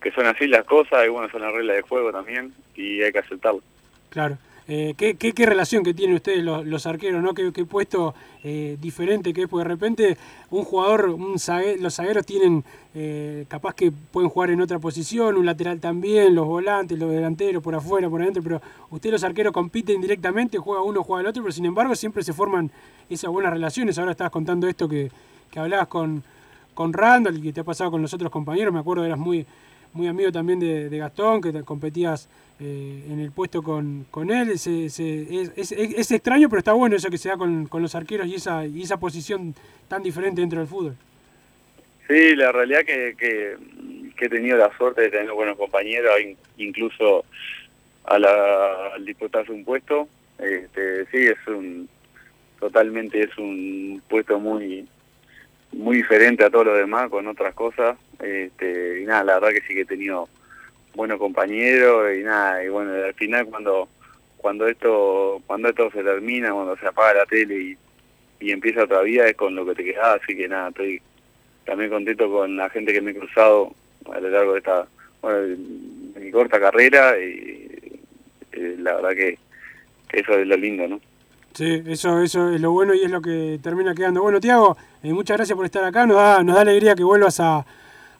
[0.02, 3.12] que son así las cosas, y bueno, son las reglas de juego también, y hay
[3.12, 3.62] que aceptarlo.
[4.10, 4.38] Claro.
[4.71, 7.34] Eh, ¿qué, relación que tienen ustedes los, arqueros, ¿no?
[7.34, 9.47] ¿Qué, qué puesto eh, diferente que es?
[9.47, 10.17] Porque de repente
[10.51, 15.79] un jugador, los zagueros tienen, eh, capaz que pueden jugar en otra posición, un lateral
[15.79, 20.60] también, los volantes, los delanteros, por afuera, por adentro, pero ustedes los arqueros compiten directamente,
[20.60, 22.69] juega uno, juega el otro, pero sin embargo siempre se forman
[23.10, 23.97] esas buenas relaciones.
[23.97, 25.10] Ahora estabas contando esto que,
[25.49, 26.23] que hablabas con,
[26.75, 29.47] con Randall y que te ha pasado con los otros compañeros, me acuerdo eras muy,
[29.93, 32.29] muy amigo también de, de Gastón, que te- competías
[32.60, 34.58] eh, en el puesto con, con él.
[34.60, 38.28] Se- es, es- extraño, pero está bueno eso que se da con, con los arqueros
[38.28, 39.56] y esa, y esa posición
[39.88, 40.95] tan diferente dentro del fútbol.
[42.08, 43.56] Sí, la realidad que, que,
[44.26, 47.24] he tenido la suerte de tener buenos compañeros, in- incluso
[48.06, 50.08] a la, al disputarse un puesto.
[50.39, 51.88] Este, sí, es un
[52.60, 54.86] totalmente es un puesto muy
[55.72, 57.95] muy diferente a todo lo demás, con otras cosas.
[58.22, 60.28] Este, y nada, la verdad que sí que he tenido
[60.95, 63.88] buenos compañeros y nada, y bueno, al final cuando
[64.38, 67.78] cuando esto cuando esto se termina, cuando se apaga la tele
[68.39, 71.02] y, empieza otra vida es con lo que te quedás, así que nada, estoy
[71.65, 73.73] también contento con la gente que me he cruzado
[74.12, 74.88] a lo largo de esta
[75.21, 75.58] bueno,
[76.19, 77.99] mi corta carrera y
[78.54, 79.38] eh, la verdad que,
[80.08, 81.02] que eso es lo lindo, ¿no?
[81.54, 84.21] Sí, eso, eso es lo bueno y es lo que termina quedando.
[84.21, 86.06] Bueno, Tiago, eh, muchas gracias por estar acá.
[86.06, 87.65] Nos da, nos da alegría que vuelvas a,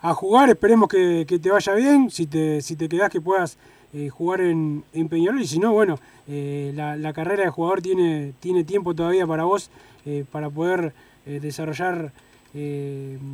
[0.02, 0.50] a jugar.
[0.50, 2.10] Esperemos que, que te vaya bien.
[2.10, 3.58] Si te, si te quedás, que puedas
[3.94, 5.42] eh, jugar en, en Peñarol.
[5.42, 9.44] Y si no, bueno, eh, la, la carrera de jugador tiene, tiene tiempo todavía para
[9.44, 9.70] vos
[10.06, 10.94] eh, para poder
[11.26, 12.12] desarrollar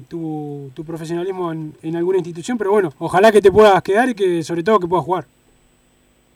[0.10, 2.58] tu, tu profesionalismo en, en alguna institución.
[2.58, 5.25] Pero bueno, ojalá que te puedas quedar y que sobre todo que puedas jugar.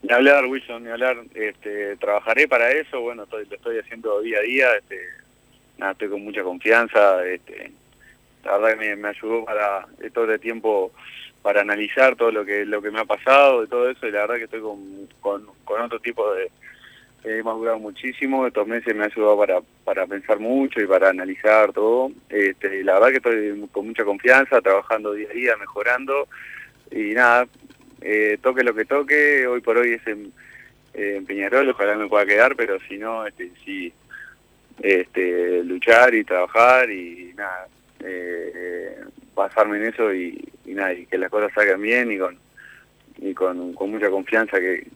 [0.02, 1.18] Ni hablar, Wilson, ni hablar.
[1.36, 4.68] Este, trabajaré para eso, bueno, lo estoy haciendo día a día.
[4.78, 5.02] Este,
[5.78, 7.26] nada, estoy con mucha confianza.
[7.26, 7.74] Este,
[8.44, 10.92] la verdad que me, ayudó para todo este tiempo
[11.42, 14.08] para analizar todo lo que lo que me ha pasado y todo eso.
[14.08, 15.08] Y la verdad que estoy con,
[15.66, 16.52] con, otro tipo de...
[17.22, 21.74] He madurado muchísimo, estos meses me ha ayudado para, para pensar mucho y para analizar
[21.74, 22.12] todo.
[22.30, 26.30] Este, la verdad que estoy con mucha confianza, trabajando día a día, mejorando.
[26.92, 27.46] Y nada,
[28.02, 30.32] eh, toque lo que toque, hoy por hoy es en,
[30.94, 33.92] eh, en Peñarol, ojalá me pueda quedar, pero si no, este, sí,
[34.82, 37.68] este, luchar y trabajar y nada,
[38.04, 38.98] eh,
[39.36, 42.38] basarme en eso y, y nada, y que las cosas salgan bien y con
[43.22, 44.88] y con, con mucha confianza que,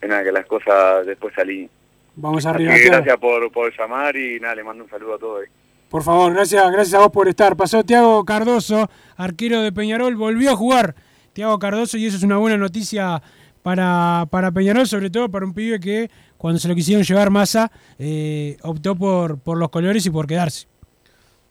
[0.00, 1.70] que nada, que las cosas después salían.
[2.16, 2.74] Vamos Así arriba.
[2.74, 5.44] que gracias por, por llamar y nada, le mando un saludo a todos.
[5.88, 7.56] Por favor, gracias, gracias a vos por estar.
[7.56, 10.96] Pasó Tiago Cardoso, arquero de Peñarol, volvió a jugar
[11.32, 13.22] Tiago Cardoso y eso es una buena noticia
[13.62, 17.70] para, para Peñarol, sobre todo para un pibe que cuando se lo quisieron llevar masa
[17.98, 20.66] eh, optó por, por los colores y por quedarse.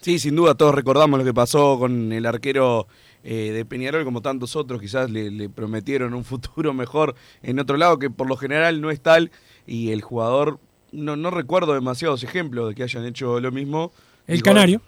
[0.06, 2.86] Sí, sin duda todos recordamos lo que pasó con el arquero
[3.24, 7.76] eh, de Peñarol, como tantos otros, quizás le, le prometieron un futuro mejor en otro
[7.76, 9.32] lado, que por lo general no es tal,
[9.66, 10.60] y el jugador,
[10.92, 13.92] no, no recuerdo demasiados ejemplos de que hayan hecho lo mismo.
[14.28, 14.82] El Digo, canario,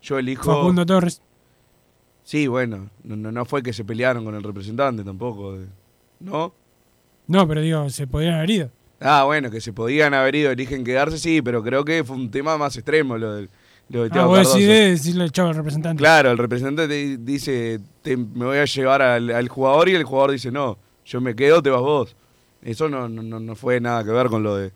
[0.00, 0.50] Yo elijo...
[0.50, 1.20] Facundo Torres.
[2.22, 5.66] Sí, bueno, no, no, fue que se pelearon con el representante tampoco, de-
[6.20, 6.54] ¿no?
[7.26, 8.70] No, pero digo, se podrían haber ido.
[8.98, 12.30] Ah, bueno, que se podían haber ido, eligen quedarse, sí, pero creo que fue un
[12.30, 13.50] tema más extremo lo del
[13.90, 15.98] lo de Ah, vos decidés decirle chavo al representante.
[16.00, 20.04] Claro, el representante di- dice, te- me voy a llevar al, al jugador y el
[20.04, 22.16] jugador dice, no, yo me quedo, te vas vos.
[22.62, 24.72] Eso no, no, no- no fue nada que ver con lo de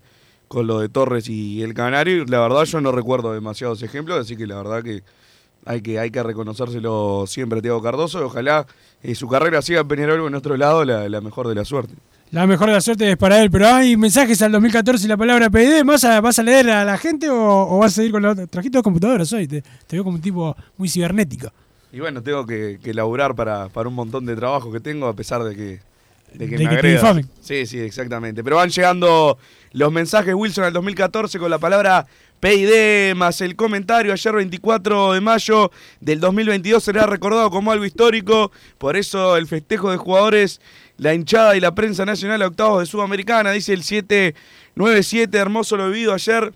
[0.46, 2.24] con lo de Torres y el Canario.
[2.26, 5.02] La verdad yo no recuerdo demasiados ejemplos, así que la verdad que
[5.66, 8.20] hay que, hay que reconocérselo siempre a Tiago Cardoso.
[8.20, 8.66] y Ojalá
[9.02, 11.92] eh, su carrera siga en Peñarol en otro lado, la, la mejor de la suerte.
[12.30, 15.16] La mejor de la suerte es para él, pero hay mensajes al 2014 y la
[15.16, 15.82] palabra PID.
[15.84, 18.32] ¿Vas a, vas a leer a la gente o, o vas a seguir con la
[18.32, 18.46] otra?
[18.46, 21.50] Trajiste dos computadoras hoy, te, te veo como un tipo muy cibernético.
[21.90, 25.14] Y bueno, tengo que, que laburar para, para un montón de trabajo que tengo, a
[25.14, 25.80] pesar de que,
[26.34, 27.24] de que De me que te.
[27.40, 28.44] Sí, sí, exactamente.
[28.44, 29.38] Pero van llegando
[29.72, 32.06] los mensajes Wilson al 2014 con la palabra
[32.40, 34.12] PID más el comentario.
[34.12, 35.70] Ayer 24 de mayo
[36.00, 38.52] del 2022 será recordado como algo histórico.
[38.76, 40.60] Por eso el festejo de jugadores,
[40.98, 43.52] la hinchada y la prensa nacional a octavos de Sudamericana.
[43.52, 46.52] Dice el 797, hermoso lo vivido ayer.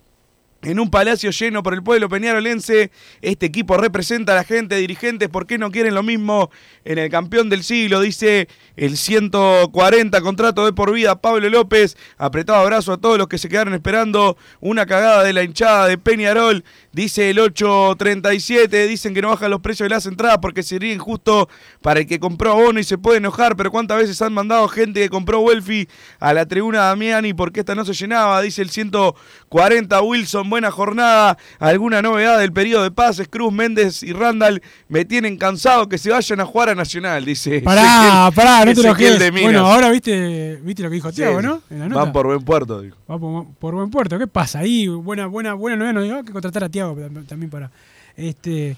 [0.65, 5.29] En un palacio lleno por el pueblo peñarolense, este equipo representa a la gente, dirigentes,
[5.29, 6.53] ¿por qué no quieren lo mismo
[6.85, 8.01] en el campeón del siglo?
[8.01, 8.47] Dice
[8.77, 13.49] el 140, contrato de por vida, Pablo López, apretado abrazo a todos los que se
[13.49, 19.31] quedaron esperando una cagada de la hinchada de Peñarol, dice el 837, dicen que no
[19.31, 21.49] bajan los precios de las entradas porque sería injusto
[21.81, 25.01] para el que compró abono y se puede enojar, pero ¿cuántas veces han mandado gente
[25.01, 25.89] que compró Welfi
[26.21, 28.41] a la tribuna Damiani porque esta no se llenaba?
[28.43, 31.37] Dice el 140, Wilson, buena jornada.
[31.59, 33.27] ¿Alguna novedad del periodo de pases?
[33.29, 37.63] Cruz, Méndez y Randall me tienen cansado que se vayan a jugar a Nacional, dice.
[37.63, 37.83] Pará,
[38.29, 38.95] Ezequiel- pará, no te lo
[39.33, 39.43] Minas.
[39.43, 41.47] Bueno, ahora viste, viste lo que dijo Tiago, sí.
[41.47, 41.63] ¿no?
[41.71, 42.03] En la nota.
[42.05, 42.81] Van por buen puerto.
[42.83, 42.97] dijo.
[43.11, 44.19] Va por, por buen puerto.
[44.19, 44.87] ¿Qué pasa ahí?
[44.89, 45.93] Buena, buena, buena novela.
[45.95, 47.71] No digo hay que contratar a Tiago tam- también para.
[48.17, 48.77] Este,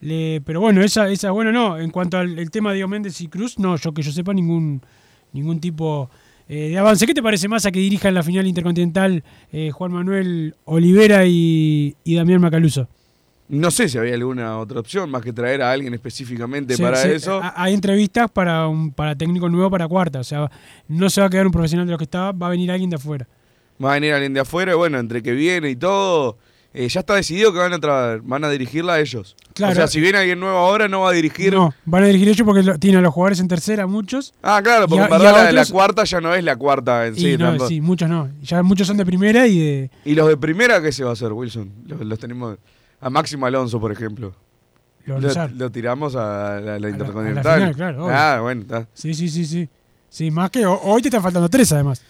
[0.00, 1.78] le, pero bueno, esa, esa bueno no.
[1.78, 4.82] En cuanto al el tema de Méndez y Cruz, no, yo que yo sepa ningún
[5.32, 6.10] ningún tipo
[6.48, 7.06] eh, de avance.
[7.06, 9.22] ¿Qué te parece más a que dirijan la final intercontinental
[9.52, 12.88] eh, Juan Manuel Olivera y, y Damián Macaluso?
[13.48, 17.40] No sé si había alguna otra opción más que traer a alguien específicamente para eso.
[17.42, 20.20] ha- Hay entrevistas para un para técnico nuevo para cuarta.
[20.20, 20.50] O sea,
[20.88, 22.88] no se va a quedar un profesional de los que estaba, va a venir alguien
[22.88, 23.28] de afuera.
[23.82, 26.38] Va a venir alguien de afuera y bueno, entre que viene y todo,
[26.74, 29.36] eh, ya está decidido que van a, tra- van a dirigirla ellos.
[29.54, 29.72] Claro.
[29.72, 31.54] O sea, si viene alguien nuevo ahora, no va a dirigir.
[31.54, 34.34] No, van a dirigir ellos porque lo- tienen a los jugadores en tercera, muchos.
[34.42, 36.42] Ah, claro, porque Y a- en verdad y a la, la cuarta ya no es
[36.42, 37.36] la cuarta en sí.
[37.38, 37.68] no, tampoco.
[37.68, 38.28] sí, muchos no.
[38.42, 39.90] Ya muchos son de primera y de.
[40.04, 41.70] ¿Y los de primera qué se va a hacer, Wilson?
[41.86, 42.58] Los, los tenemos
[43.00, 44.34] a Máximo Alonso, por ejemplo.
[45.06, 47.58] Lo tiramos a la, a Intercontinental.
[47.60, 48.08] final, claro.
[48.10, 48.88] Ah, bueno, está.
[48.94, 49.68] Sí, sí, sí, sí.
[50.08, 52.00] Sí, más que ho- hoy te están faltando tres además.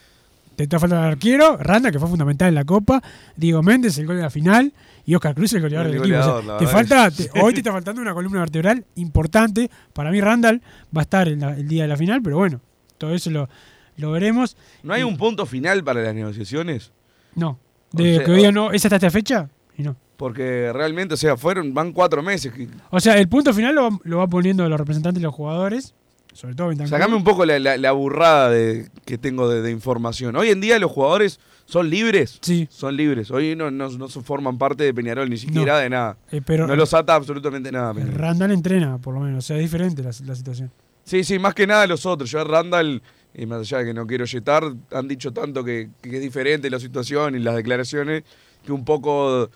[0.56, 3.02] Te está faltando el arquero, Randa, que fue fundamental en la Copa,
[3.36, 4.72] Diego Méndez, el gol de la final,
[5.04, 6.18] y Oscar Cruz, el goleador El del equipo.
[6.18, 9.70] O sea, te falta, te- hoy te está faltando una columna vertebral importante.
[9.92, 10.62] Para mí, Randall
[10.96, 12.60] va a estar en la- el día de la final, pero bueno,
[12.98, 13.48] todo eso lo,
[13.96, 14.56] lo veremos.
[14.82, 16.92] ¿No hay un punto final para las negociaciones?
[17.34, 17.58] No.
[17.92, 19.48] O De sea, que hoy día no, ¿es hasta esta fecha?
[19.76, 19.96] Y no.
[20.16, 22.52] Porque realmente, o sea, fueron, van cuatro meses.
[22.52, 25.34] que- O sea, el punto final lo, va- lo va poniendo los representantes de los
[25.34, 25.94] jugadores,
[26.34, 26.90] sobre todo Bentancur.
[26.90, 30.36] Sacame un poco la, la- la burrada de, que tengo de, de información.
[30.36, 32.38] Hoy en día los jugadores son libres.
[32.42, 32.68] Sí.
[32.70, 33.30] Son libres.
[33.30, 35.78] Hoy no, no, no forman parte de Peñarol, ni siquiera No.
[35.78, 36.16] de nada.
[36.30, 37.94] Eh, pero- no los ata absolutamente nada.
[37.94, 38.14] Peñarol.
[38.14, 39.44] Randall entrena, por lo menos.
[39.44, 40.70] O sea, es diferente la, la situación.
[41.04, 42.30] Sí, sí, más que nada los otros.
[42.30, 43.02] Yo a Randall,
[43.34, 46.68] y más allá de que no quiero yetar, han dicho tanto que, que es diferente
[46.70, 48.24] la situación y las declaraciones,
[48.64, 49.50] que un poco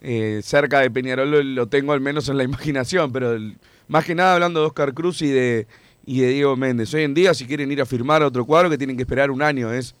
[0.00, 3.56] eh, cerca de Peñarol lo, lo tengo al menos en la imaginación, pero el-
[3.88, 5.66] más que nada hablando de Oscar Cruz y de,
[6.06, 6.92] y de Diego Méndez.
[6.94, 9.42] Hoy en día, si quieren ir a firmar otro cuadro, que tienen que esperar un
[9.42, 9.94] año, es.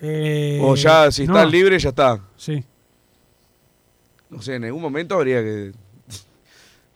[0.00, 1.34] Eh, o ya, si no.
[1.34, 2.20] están libres, ya está.
[2.36, 2.64] Sí.
[4.28, 5.72] No sé, en algún momento habría que.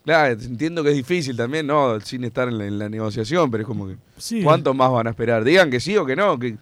[0.04, 1.98] Claro, entiendo que es difícil también, ¿no?
[2.00, 3.96] Sin estar en la, en la negociación, pero es como que.
[4.18, 4.42] Sí.
[4.42, 5.44] ¿Cuánto más van a esperar?
[5.44, 6.38] Digan que sí o que no.
[6.38, 6.58] ¿Qué,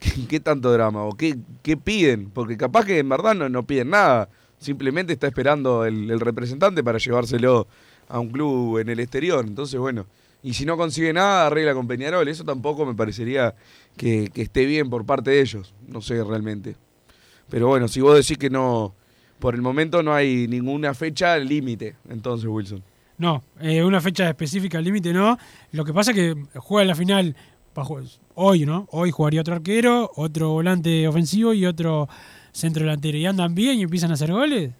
[0.00, 1.04] qué, qué tanto drama?
[1.04, 2.30] ¿O qué, qué piden?
[2.30, 4.28] Porque capaz que en verdad no, no piden nada.
[4.58, 7.68] Simplemente está esperando el, el representante para llevárselo
[8.08, 9.44] a un club en el exterior.
[9.46, 10.06] Entonces, bueno.
[10.42, 12.28] Y si no consigue nada, arregla con Peñarol.
[12.28, 13.54] Eso tampoco me parecería
[13.96, 15.74] que, esté bien por parte de ellos.
[15.88, 16.76] No sé realmente.
[17.48, 18.94] Pero bueno, si vos decís que no.
[19.38, 21.96] Por el momento no hay ninguna fecha límite.
[22.08, 22.82] Entonces, Wilson.
[23.18, 25.36] No, eh, una fecha específica, límite no.
[25.72, 27.36] Lo que pasa es que juega en la final
[27.74, 28.00] bajo-
[28.34, 28.86] hoy, ¿no?
[28.90, 32.08] Hoy jugaría otro arquero, otro volante ofensivo y otro
[32.52, 33.18] centro delantero.
[33.18, 34.70] Y andan bien y empiezan a hacer goles.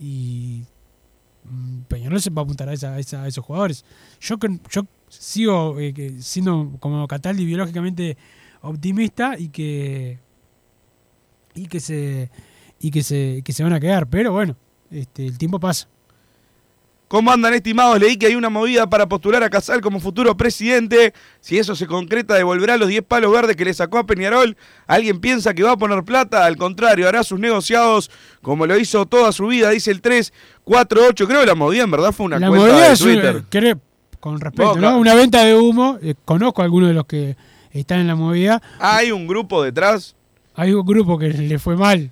[0.00, 0.62] Y
[1.88, 3.84] Peñarol se va a apuntar a, esa- esos jugadores.
[4.20, 4.36] Yo,
[4.70, 8.16] yo sigo eh, siendo como Cataldi biológicamente
[8.62, 10.18] optimista y que
[11.54, 12.30] y que se
[12.80, 14.56] y que se que se van a quedar, pero bueno,
[14.90, 15.88] este el tiempo pasa.
[17.08, 17.98] ¿Cómo andan, estimados?
[17.98, 21.14] Leí que hay una movida para postular a Casal como futuro presidente.
[21.40, 24.58] Si eso se concreta, devolverá los 10 palos verdes que le sacó a Peñarol.
[24.86, 26.44] ¿Alguien piensa que va a poner plata?
[26.44, 28.10] Al contrario, hará sus negociados
[28.42, 31.26] como lo hizo toda su vida, dice el 348.
[31.26, 33.42] Creo que la movida en verdad fue una la cuenta movida de es Twitter.
[33.48, 33.80] creo-
[34.20, 34.98] con respeto, No.
[34.98, 35.96] Una venta de humo.
[36.02, 37.36] eh, conozco a algunos de los que
[37.70, 38.60] están en la movida.
[38.80, 40.14] Hay un grupo detrás.
[40.56, 42.10] Hay un grupo que le fue mal.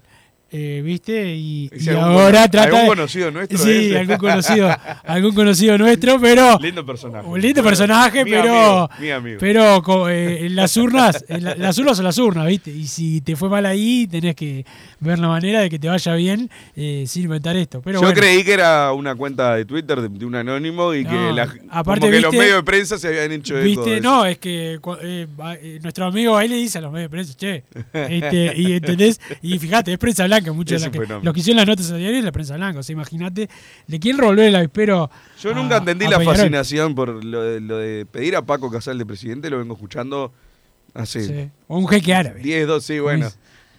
[0.52, 1.34] Eh, ¿Viste?
[1.34, 2.68] Y, Ese y algún ahora trata.
[2.78, 3.98] algún conocido nuestro Sí, ese.
[3.98, 4.70] algún conocido,
[5.04, 6.58] algún conocido nuestro, pero.
[6.60, 7.26] Lindo personaje.
[7.26, 8.52] Un lindo personaje, Mi pero.
[8.54, 9.38] amigo, mi amigo.
[9.40, 12.70] Pero eh, en las urnas, en la- las urnas son las urnas, ¿viste?
[12.70, 14.64] Y si te fue mal ahí, tenés que
[15.00, 17.82] ver la manera de que te vaya bien eh, sin inventar esto.
[17.82, 18.18] Pero Yo bueno.
[18.20, 22.00] creí que era una cuenta de Twitter de, de un anónimo y que, la- aparte,
[22.00, 24.74] como que los viste- medios de prensa se habían hecho Viste, de no, es que
[25.02, 25.26] eh,
[25.60, 29.20] eh, nuestro amigo ahí le dice a los medios de prensa, che, este, y entendés,
[29.42, 31.96] y fíjate, es prensa blanca, muchos Es de que, los que hicieron las notas a
[31.96, 33.48] diario es la prensa blanca, o sea, imagínate,
[33.86, 35.10] le quieren revolver el avispero.
[35.40, 36.36] Yo a- nunca entendí la Peñarol.
[36.36, 40.32] fascinación por lo de, lo de pedir a Paco Casal de presidente, lo vengo escuchando
[40.94, 42.40] hace Sí, O un jeque árabe.
[42.40, 43.28] 10, 12, sí, bueno.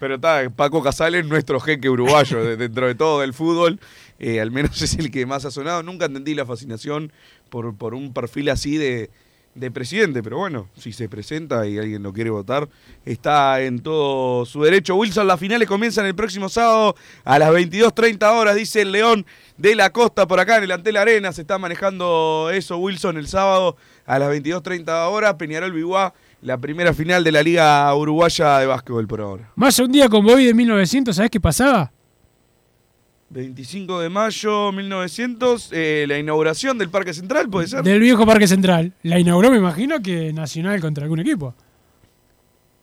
[0.00, 3.80] Pero está, Paco Casal es nuestro jeque uruguayo de- dentro de todo del fútbol.
[4.20, 5.82] eh, al menos es el que más ha sonado.
[5.82, 7.12] Nunca entendí la fascinación
[7.50, 9.10] por, por un perfil así de,
[9.58, 10.22] de presidente.
[10.22, 12.68] Pero bueno, si se presenta y alguien lo quiere votar,
[13.04, 14.96] está en todo su derecho.
[14.96, 16.94] Wilson, las finales comienzan el próximo sábado
[17.24, 20.96] a las 22.30 horas, dice el León de la Costa por acá en el Antel
[20.96, 21.32] Arena.
[21.32, 25.34] Se está manejando eso, Wilson, el sábado a las 22.30 horas.
[25.34, 29.50] Peñarol Biguá, la primera final de la Liga Uruguaya de Básquetbol por ahora.
[29.56, 31.92] Más un día con Bobby de 1900, ¿sabés qué pasaba?
[33.30, 37.82] 25 de mayo 1900, eh, la inauguración del Parque Central, ¿puede ser?
[37.82, 38.92] Del viejo Parque Central.
[39.02, 41.54] La inauguró, me imagino, que Nacional contra algún equipo.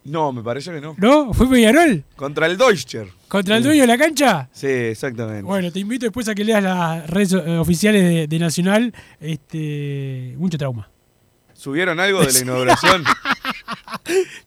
[0.03, 0.93] No, me parece que no.
[0.99, 1.33] ¿No?
[1.33, 2.03] ¿Fue Peñarol?
[2.15, 3.07] Contra el Deutscher.
[3.27, 4.47] ¿Contra el dueño de la cancha?
[4.51, 5.41] Sí, exactamente.
[5.41, 8.93] Bueno, te invito después a que leas las redes eh, oficiales de, de Nacional.
[9.19, 10.87] Este, mucho trauma.
[11.53, 13.03] ¿Subieron algo de la inauguración?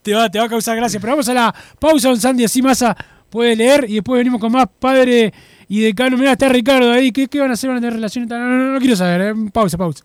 [0.03, 1.01] Te va, te va a causar gracia.
[1.01, 2.97] Pero vamos a la pausa, don Sandy, así Massa
[3.29, 5.33] puede leer y después venimos con más padre
[5.69, 6.17] y decano.
[6.17, 7.13] Mira, está Ricardo ahí.
[7.13, 7.69] ¿Qué, van a hacer?
[7.69, 8.31] ¿Van a tener relaciones?
[8.31, 9.21] No, no, no, no quiero saber.
[9.21, 9.35] eh.
[9.53, 10.05] Pausa, pausa.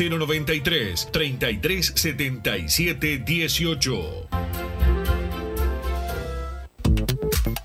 [0.09, 5.00] 093 3377 18.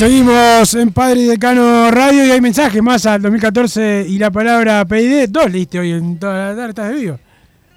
[0.00, 4.82] Seguimos en Padre y Decano Radio y hay mensajes más al 2014 y la palabra
[4.86, 5.28] PID.
[5.28, 7.20] Dos liste hoy en toda la tarde, estás de vivo.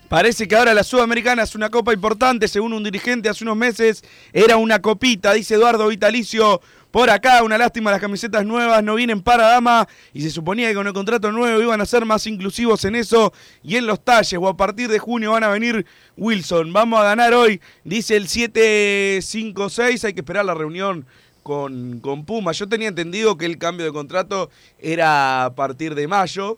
[0.08, 4.06] Parece que ahora la Sudamericana es una copa importante, según un dirigente hace unos meses
[4.32, 6.62] era una copita, dice Eduardo Vitalicio.
[6.92, 10.76] Por acá, una lástima, las camisetas nuevas no vienen para dama y se suponía que
[10.76, 14.40] con el contrato nuevo iban a ser más inclusivos en eso y en los talles
[14.42, 16.72] o a partir de junio van a venir Wilson.
[16.72, 21.06] Vamos a ganar hoy, dice el 756, hay que esperar la reunión
[21.44, 22.52] con, con Puma.
[22.54, 26.58] Yo tenía entendido que el cambio de contrato era a partir de mayo,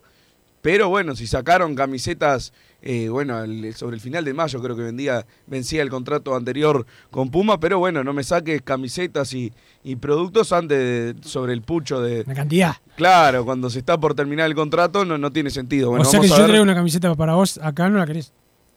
[0.62, 4.82] pero bueno, si sacaron camisetas, eh, bueno, el- sobre el final de mayo creo que
[4.84, 9.52] vendía, vencía el contrato anterior con Puma, pero bueno, no me saques camisetas y,
[9.84, 12.24] y productos antes de- sobre el pucho de...
[12.28, 12.76] La cantidad.
[12.96, 15.90] Claro, cuando se está por terminar el contrato no, no tiene sentido.
[15.90, 18.32] Bueno, o sea que si yo traigo una camiseta para vos acá, no la querés.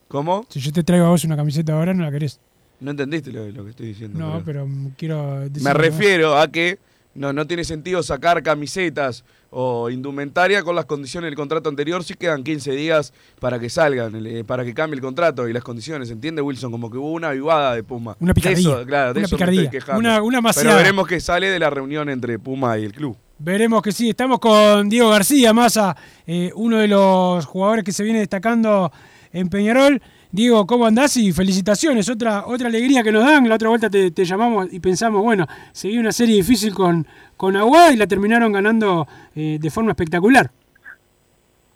[0.08, 0.46] ¿Cómo?
[0.48, 2.40] Si yo te traigo a vos una camiseta ahora, no la querés.
[2.80, 4.18] No entendiste lo, lo que estoy diciendo.
[4.18, 4.66] No, pero
[4.96, 5.62] quiero decir.
[5.62, 6.78] Me refiero a que
[7.14, 12.14] no, no tiene sentido sacar camisetas o indumentaria con las condiciones del contrato anterior si
[12.14, 16.10] quedan 15 días para que salgan, eh, para que cambie el contrato y las condiciones,
[16.10, 16.70] ¿entiende Wilson?
[16.70, 18.14] Como que hubo una avivada de Puma.
[18.20, 19.98] Una picardía, De eso, claro, de una eso me picardía, estoy quejando.
[20.00, 23.16] una- una Pero veremos qué sale de la reunión entre Puma y el club.
[23.40, 24.10] Veremos que sí.
[24.10, 28.92] Estamos con Diego García, Massa, eh, uno de los jugadores que se viene destacando
[29.32, 30.02] en Peñarol.
[30.30, 31.16] Diego, ¿cómo andás?
[31.16, 32.08] Y felicitaciones.
[32.10, 33.48] Otra, otra alegría que nos dan.
[33.48, 37.06] La otra vuelta te, llamamos y pensamos, bueno, seguí una serie difícil con,
[37.36, 40.50] con y la terminaron ganando eh, de forma espectacular.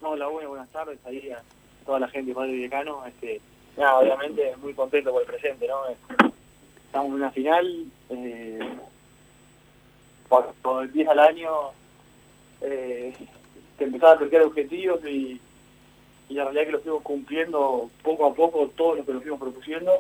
[0.03, 1.43] Hola, bueno, buenas tardes ahí a
[1.87, 3.07] toda la gente padre y decano.
[3.07, 3.41] Este,
[3.79, 5.89] nada, obviamente muy contento por el presente, ¿no?
[6.87, 8.59] Estamos en una final, eh,
[10.29, 11.51] cuando empieza el año,
[12.61, 13.15] eh,
[13.79, 15.41] empezás a plantear objetivos y,
[16.33, 19.39] y la realidad que los fuimos cumpliendo poco a poco, todos los que nos fuimos
[19.39, 19.93] propusiendo.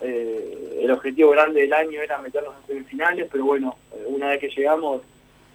[0.00, 4.38] Eh, el objetivo grande del año era meternos en semifinales, pero bueno, eh, una vez
[4.38, 5.02] que llegamos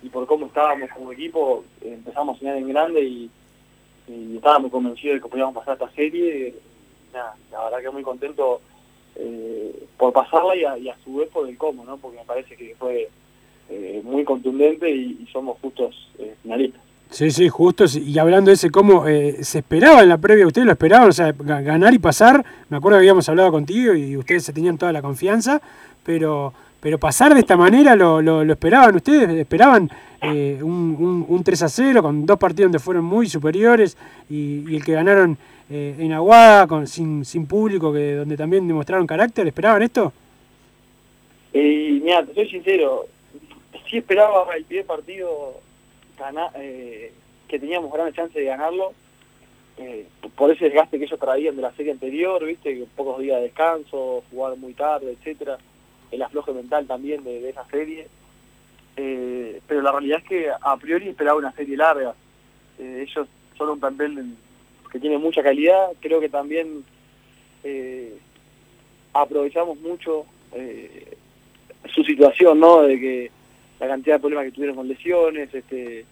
[0.03, 3.29] y por cómo estábamos como equipo, empezamos a soñar en grande y,
[4.09, 6.55] y estábamos convencidos de que podíamos pasar esta serie.
[7.13, 8.59] La verdad que muy contento
[9.15, 11.95] eh, por pasarla y a, y su vez por el cómo, ¿no?
[11.95, 13.09] Porque me parece que fue
[14.03, 16.09] muy contundente y, y somos justos
[16.43, 16.81] finalistas.
[17.11, 17.83] Sí, sí, justo.
[17.93, 21.11] Y hablando de ese cómo eh, se esperaba en la previa, ustedes lo esperaban, o
[21.11, 22.43] sea, ga- ganar y pasar.
[22.69, 25.61] Me acuerdo que habíamos hablado contigo y ustedes se tenían toda la confianza,
[26.05, 29.89] pero, pero pasar de esta manera lo, lo, esperaban ustedes, esperaban
[30.21, 33.97] eh, un, un, un 3 a 0 con dos partidos donde fueron muy superiores
[34.29, 35.37] y, y el que ganaron
[35.69, 39.45] eh, en Aguada, con, sin, sin público, que donde también demostraron carácter.
[39.47, 40.13] ¿Esperaban esto?
[41.53, 43.05] Y mira, te soy sincero,
[43.89, 45.59] sí esperaba el primer partido
[46.55, 47.13] eh,
[47.47, 48.93] que teníamos gran chance de ganarlo,
[49.77, 53.43] eh, por ese desgaste que ellos traían de la serie anterior, viste, pocos días de
[53.43, 55.57] descanso, jugar muy tarde, etcétera,
[56.11, 58.07] el afloje mental también de, esa serie.
[58.97, 62.13] Eh, pero la realidad es que a priori esperaba una serie larga.
[62.77, 64.35] Ellos son un plantel
[64.91, 66.83] que tiene mucha calidad, creo que también
[69.13, 70.25] aprovechamos mucho
[71.93, 72.81] su situación, ¿no?
[72.81, 73.31] De que
[73.81, 76.05] la cantidad de problemas que tuvieron con lesiones, este,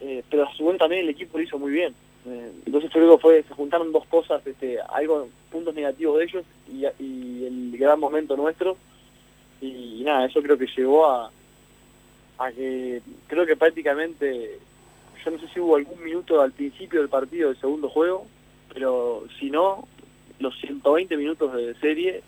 [0.00, 1.94] eh, pero a su vez también el equipo lo hizo muy bien.
[2.24, 6.84] Eh, entonces yo fue, se juntaron dos cosas, este, algo, puntos negativos de ellos y,
[7.44, 8.78] el gran momento nuestro.
[9.60, 11.30] Y, y nada, eso creo que llevó a,
[12.38, 14.58] a que, creo que prácticamente,
[15.22, 18.26] yo no sé si hubo algún minuto al principio del partido del segundo juego,
[18.72, 19.86] pero si no,
[20.38, 22.22] los 120 minutos de serie,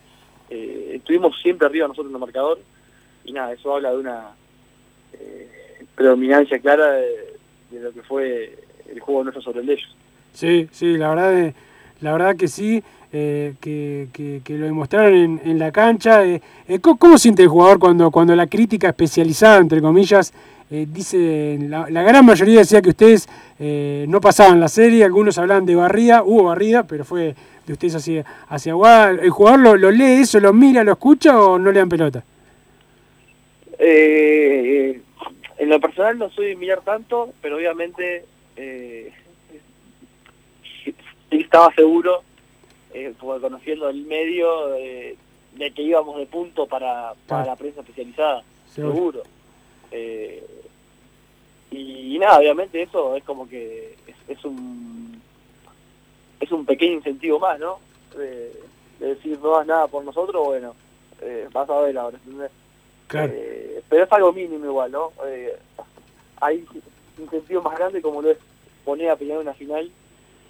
[0.51, 2.59] eh, estuvimos siempre arriba nosotros en el marcador
[3.25, 4.21] y nada, eso habla de una
[5.13, 5.47] eh,
[5.95, 7.35] predominancia clara de,
[7.81, 8.57] lo que fue
[8.91, 9.95] el juego nuestro sobre el ellos.
[10.33, 11.53] Sí, sí, la verdad,
[12.01, 16.25] la verdad que sí, eh, que, que- que lo demostraron en, en la cancha.
[16.25, 20.33] eh, eh, ¿cómo, cómo siente el jugador cuando, cuando la crítica especializada, entre comillas,
[20.69, 25.75] dice, la, la gran mayoría decía que ustedes no pasaban la serie, algunos hablaban de
[25.75, 29.11] barrida, hubo barrida, pero fue de ustedes hacia, hacia Aguada.
[29.11, 32.23] ¿El jugador lo, lo lee eso, lo mira, lo escucha o no le dan pelota?
[33.79, 35.01] Eh,
[35.57, 39.11] en lo personal no soy de mirar tanto, pero obviamente eh,
[41.31, 42.23] estaba seguro,
[42.93, 45.15] eh, porque conociendo el medio, eh,
[45.53, 48.93] de que íbamos de punto para, para la prensa especializada, Seguro.
[48.93, 49.23] seguro.
[49.91, 50.45] Eh,
[51.71, 55.21] y, y nada, obviamente eso es como que es, es un
[56.39, 57.79] es un pequeño incentivo más, ¿no?
[58.17, 58.51] De,
[58.99, 60.75] de decir no das nada por nosotros, bueno,
[61.21, 62.51] eh, vas a ver ahora, ¿entendés?
[63.07, 63.31] Claro.
[63.35, 65.11] Eh, pero es algo mínimo igual, ¿no?
[65.27, 65.55] Eh,
[66.41, 66.65] hay
[67.17, 68.37] incentivos más grandes como lo es
[68.83, 69.89] poner a pelear una final,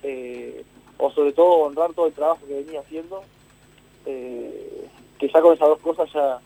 [0.04, 0.64] eh,
[0.98, 3.24] o sobre todo honrar todo el trabajo que venía haciendo,
[4.04, 6.40] que ya con esas dos cosas ya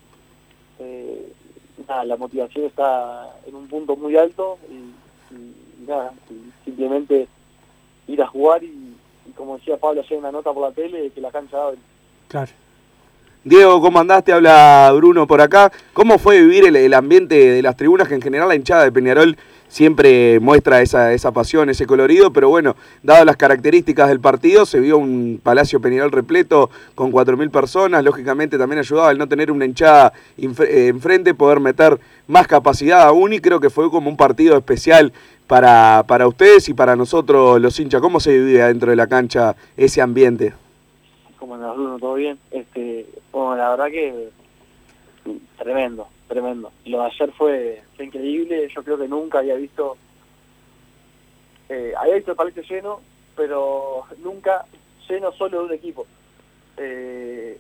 [1.88, 7.28] nada, la motivación está en un punto muy alto y, y- y nada, y simplemente
[8.08, 8.96] ir a jugar y,
[9.28, 11.78] y como decía Pablo ayer en una nota por la tele, que la cancha abre.
[12.28, 12.52] Claro.
[13.46, 14.34] Diego, ¿cómo andaste?
[14.34, 15.72] Habla Bruno por acá.
[15.94, 18.10] ¿Cómo fue vivir el, ambiente de las tribunas?
[18.10, 19.38] Que en general la hinchada de Peñarol
[19.70, 24.82] siempre muestra esa, esa pasión, ese colorido, pero bueno, dadas las características del partido, se
[24.82, 28.04] vio un Palacio Peñarol repleto con 4.000 personas.
[28.04, 33.32] Lógicamente también ayudaba el no tener una hinchada eh, enfrente, poder meter más capacidad aún
[33.32, 35.14] y creo que fue como un partido especial
[35.48, 38.02] para, para ustedes y para nosotros los hinchas.
[38.02, 40.54] ¿Cómo se vivía dentro de la cancha ese ambiente?
[41.50, 42.40] Como en Bruno, todo bien.
[42.52, 44.30] Este, bueno, la verdad que
[45.58, 46.72] tremendo, tremendo.
[46.86, 49.98] Lo de ayer fue, increíble, yo creo que nunca había visto,
[51.68, 53.02] eh, había visto el palacio lleno,
[53.36, 54.66] pero nunca
[55.10, 56.06] lleno solo de un equipo.
[56.78, 57.58] Eh,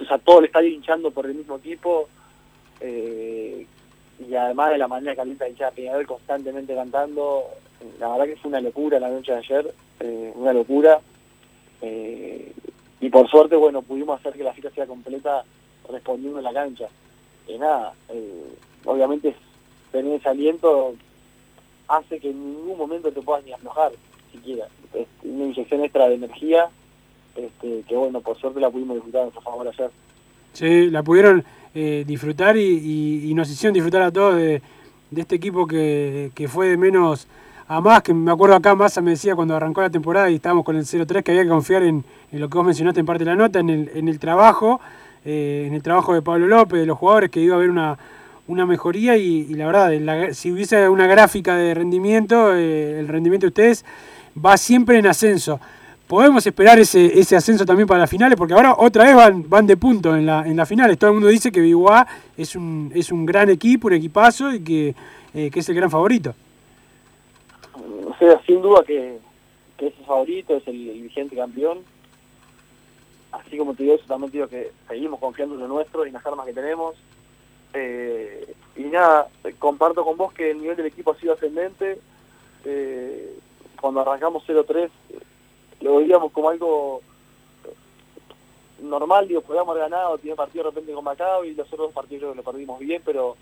[0.00, 2.08] o sea, todo el estadio hinchando por el mismo equipo,
[2.80, 3.66] eh,
[4.18, 7.44] y además de la manera caliente de hinchada Peñarol constantemente cantando,
[7.98, 9.74] la verdad que fue una locura la noche de ayer,
[10.36, 11.00] una locura.
[11.82, 12.52] Eh,
[13.00, 15.44] y por suerte, bueno, pudimos hacer que la fiesta sea completa
[15.90, 16.88] respondiendo en la cancha.
[17.46, 18.54] Y nada, eh,
[18.84, 19.34] obviamente
[19.90, 20.94] tener ese aliento
[21.88, 23.92] hace que en ningún momento te puedas ni aflojar,
[24.30, 24.66] siquiera.
[24.94, 26.68] Es una inyección extra de energía,
[27.36, 29.90] este, que bueno, por suerte la pudimos disfrutar a nuestro favor ayer.
[30.52, 34.62] Sí, la pudieron eh, disfrutar y nos hicieron disfrutar a todos de,
[35.12, 37.28] de este equipo que, que fue de menos
[37.72, 40.62] a más, que me acuerdo acá Massa me decía cuando arrancó la temporada y estábamos
[40.62, 43.30] con el 0-3 que había que confiar en, lo que vos mencionaste en parte de
[43.30, 44.78] la nota, en el, trabajo,
[45.24, 47.96] eh, en el trabajo de Pablo López, de los jugadores, que iba a haber una,
[48.46, 53.46] una mejoría y, la verdad, la- si hubiese una gráfica de rendimiento, eh, el rendimiento
[53.46, 53.86] de ustedes
[54.36, 55.58] va siempre en ascenso.
[56.06, 59.66] Podemos esperar ese, ese ascenso también para las finales, porque ahora otra vez van, van
[59.66, 60.98] de punto en, la, en las finales.
[60.98, 62.06] Todo el mundo dice que Biguá
[62.36, 64.94] es un, es un gran equipo, un equipazo y que,
[65.32, 66.34] eh, que es el gran favorito.
[68.46, 69.16] Sin duda que,
[69.78, 71.84] es el favorito, es el, vigente campeón.
[73.32, 76.14] Así como te digo eso, también digo que seguimos confiando en lo nuestro y en
[76.14, 76.94] las armas que tenemos.
[77.74, 81.98] Eh, y nada, comparto con vos que el nivel del equipo ha sido ascendente.
[82.64, 83.38] Eh,
[83.80, 84.90] cuando arrancamos 0-3, eh,
[85.80, 87.00] lo veíamos como algo
[88.80, 91.94] normal, digo, podíamos haber ganado, tiene partido de repente con Maccabi y los otros dos
[91.94, 93.36] partidos lo perdimos bien, pero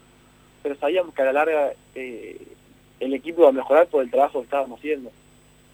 [0.62, 2.56] pero sabíamos que a la larga eh,
[3.00, 5.10] el equipo iba a mejorar por el trabajo que estábamos haciendo.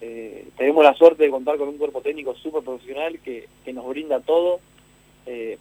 [0.00, 3.86] eh, tenemos la suerte de contar con un cuerpo técnico súper profesional que, que nos
[3.88, 4.60] brinda todo
[5.26, 5.58] eh,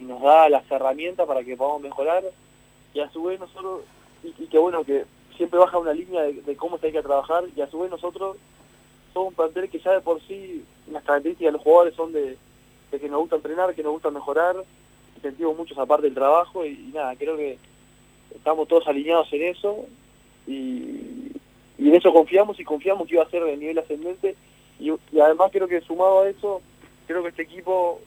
[0.00, 2.24] y nos da las herramientas para que podamos mejorar
[2.94, 3.82] y a su vez nosotros,
[4.24, 5.04] y, y que bueno, que
[5.36, 8.36] siempre baja una línea de, cómo se hay que trabajar y a su vez nosotros
[9.12, 12.36] somos un plantel que ya de por sí las características de los jugadores son de,
[12.90, 14.56] de que nos gusta entrenar, que nos gusta mejorar,
[15.22, 17.58] sentimos mucho esa parte del trabajo y nada, creo que
[18.34, 19.86] estamos todos alineados en eso
[20.48, 21.32] y,
[21.78, 24.34] en eso confiamos y confiamos que iba a ser de nivel ascendente
[24.80, 24.90] y,
[25.20, 26.60] además creo que sumado a eso,
[27.06, 28.00] creo que este equipo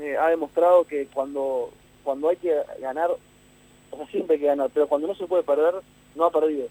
[0.00, 1.70] eh, ha demostrado que cuando
[2.02, 3.10] cuando hay que ganar,
[3.90, 5.74] o sea, siempre hay que ganar, pero cuando no se puede perder,
[6.14, 6.66] no ha perdido.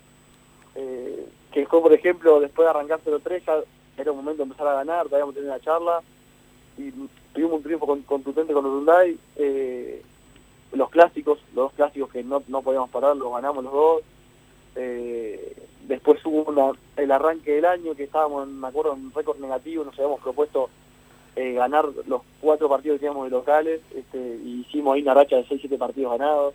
[0.75, 3.63] Eh, que fue, por ejemplo, después de arrancar 0-3, ya
[3.97, 6.01] era un momento de empezar a ganar, todavía tener una charla,
[6.77, 6.91] y
[7.33, 10.01] tuvimos un triunfo con- contundente con Urunday, eh,
[10.71, 14.01] los clásicos, los dos clásicos que no, no podíamos parar, los ganamos los dos,
[14.82, 15.55] eh,
[15.88, 20.21] después hubo el arranque del año que estábamos, me acuerdo, en récord negativo, nos habíamos
[20.21, 20.69] propuesto
[21.36, 25.45] eh, ganar los cuatro partidos que teníamos de locales, este, hicimos ahí una racha de
[25.45, 26.53] 6-7 partidos ganados,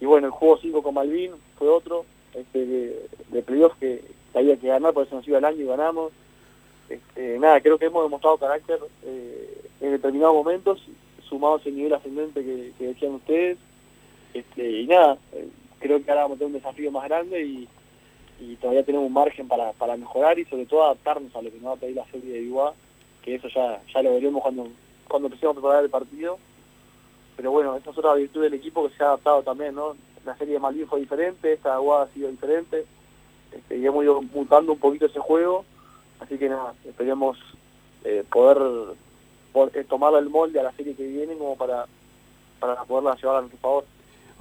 [0.00, 2.04] y bueno, el juego 5 con Malvin fue otro,
[2.34, 4.02] este, de, de playoff que,
[4.34, 6.12] había que ganar, por eso nos iba el año y ganamos.
[6.88, 10.82] Este, nada, creo que hemos demostrado carácter eh, en determinados momentos,
[11.28, 13.58] sumado a ese nivel ascendente que, decían ustedes.
[14.34, 15.18] Este, y nada,
[15.82, 17.68] creo que ahora vamos a tener un desafío más grande y,
[18.60, 21.70] todavía tenemos un margen para, para mejorar y sobre todo adaptarnos a lo que nos
[21.70, 22.72] va a pedir la serie de Iguá,
[23.22, 24.68] que eso ya, ya lo veremos cuando,
[25.08, 26.38] cuando empecemos a preparar el partido.
[27.36, 29.96] Pero bueno, esa es otra virtud del equipo que se ha adaptado también, ¿no?
[30.24, 32.84] La serie de Malvin fue diferente, esta Aguada ha sido diferente,
[33.52, 35.64] este, y hemos ido mutando un poquito ese juego,
[36.20, 37.38] así que nada, esperemos
[38.04, 38.96] eh, poder,
[39.52, 41.86] por- eh, tomar el molde a la serie que viene como para,
[42.60, 43.84] para poderla llevar a nuestro favor.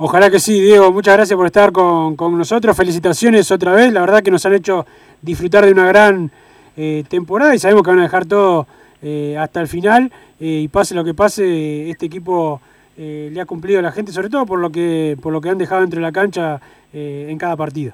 [0.04, 0.92] Ojalá que sí, Diego.
[0.92, 2.76] Muchas gracias por estar con, con nosotros.
[2.76, 3.94] Felicitaciones otra vez.
[3.94, 4.84] La verdad que nos han hecho
[5.22, 6.32] disfrutar de una gran
[6.76, 8.66] eh, temporada y sabemos que van a dejar todo
[9.04, 10.12] eh, hasta el final.
[10.40, 12.60] eh, y pase lo que pase, este equipo
[12.98, 15.60] le ha cumplido a la gente, sobre todo por lo que, por lo que han
[15.60, 16.60] dejado dentro de la cancha
[16.94, 17.94] en cada partido.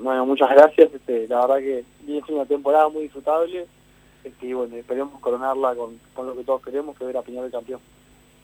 [0.00, 3.66] Bueno, muchas gracias, este, la verdad que viene siendo una temporada muy disfrutable,
[4.22, 7.50] este, y bueno, esperemos coronarla con, con lo que todos queremos, que ver a Peñarol
[7.50, 7.80] campeón.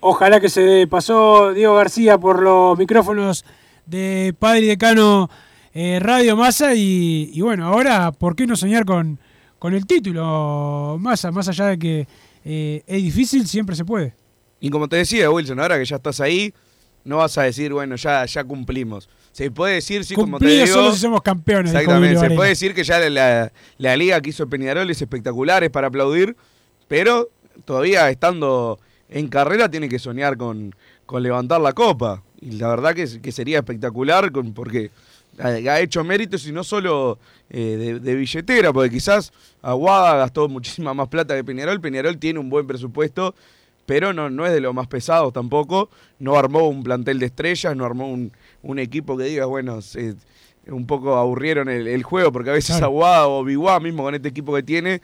[0.05, 3.44] Ojalá que se pasó Diego García por los micrófonos
[3.86, 5.30] de Padre y Decano
[5.72, 9.20] eh, Radio Massa y, y bueno, ahora, ¿por qué no soñar con,
[9.61, 11.30] con el título Massa?
[11.30, 12.09] Más allá de que
[12.44, 14.14] eh, es difícil, siempre se puede.
[14.59, 16.53] Y como te decía, Wilson, ahora que ya estás ahí,
[17.05, 19.09] no vas a decir, bueno, ya, ya cumplimos.
[19.30, 20.74] Se puede decir, sí, como te Cumplido digo.
[20.76, 21.72] solo si somos campeones.
[21.72, 25.62] Exactamente, se puede decir que ya la, la- la liga que hizo Peñarol es espectacular,
[25.62, 26.36] es para aplaudir,
[26.88, 27.28] pero
[27.64, 28.80] todavía estando
[29.12, 30.74] en carrera tiene que soñar con,
[31.06, 32.22] con levantar la copa.
[32.40, 34.90] Y la verdad que, que sería espectacular con, porque
[35.38, 37.18] ha, hecho méritos y no solo
[37.50, 39.32] eh, de, de billetera, porque quizás
[39.62, 41.80] Aguada gastó muchísima más plata que Peñarol.
[41.80, 43.34] Peñarol tiene un buen presupuesto,
[43.86, 45.88] pero no, no es de los más pesados tampoco.
[46.18, 48.32] No armó un plantel de estrellas, no armó un,
[48.62, 50.16] un equipo que diga, bueno, se-
[50.68, 52.80] un poco aburrieron el, el juego, porque a veces.
[52.82, 55.00] Aguada o Biguá, mismo con este equipo que tiene,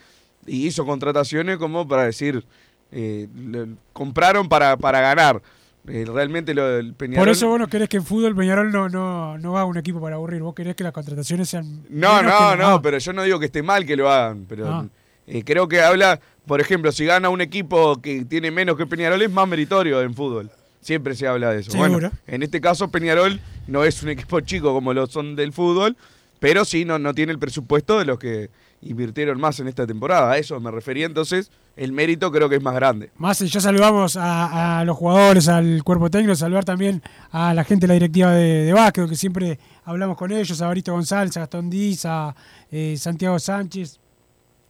[0.46, 2.44] y hizo contrataciones como para decir,
[2.92, 5.42] eh, lo- compraron para, para ganar.
[5.86, 7.24] Eh, realmente lo del Peñarol...
[7.24, 10.00] Por eso vos no querés que en fútbol Peñarol no, no, no haga un equipo
[10.00, 10.42] para aburrir.
[10.42, 11.82] Vos querés que las contrataciones sean.
[11.88, 14.86] No, no, no, pero yo no digo que esté mal que lo hagan, pero Ah.
[15.26, 19.22] eh, creo que habla, por ejemplo, si gana un equipo que tiene menos que Peñarol
[19.22, 20.50] es más meritorio en fútbol.
[20.82, 21.70] Siempre se habla de eso.
[21.72, 21.90] Seguro.
[21.92, 25.96] Bueno, en este caso Peñarol no es un equipo chico como lo son del fútbol,
[26.38, 28.50] pero sí no, no tiene el presupuesto de los que
[28.82, 30.32] invirtieron más en esta temporada.
[30.32, 33.10] A eso me refería, entonces el mérito creo que es más grande.
[33.16, 37.88] Más, ya saludamos a, los jugadores, al cuerpo técnico, saludar también a la gente de
[37.88, 41.70] la directiva de, de básquet, que siempre hablamos con ellos, a Barito González, a Gastón
[41.70, 42.34] Díaz, a
[42.70, 43.98] eh, Santiago Sánchez,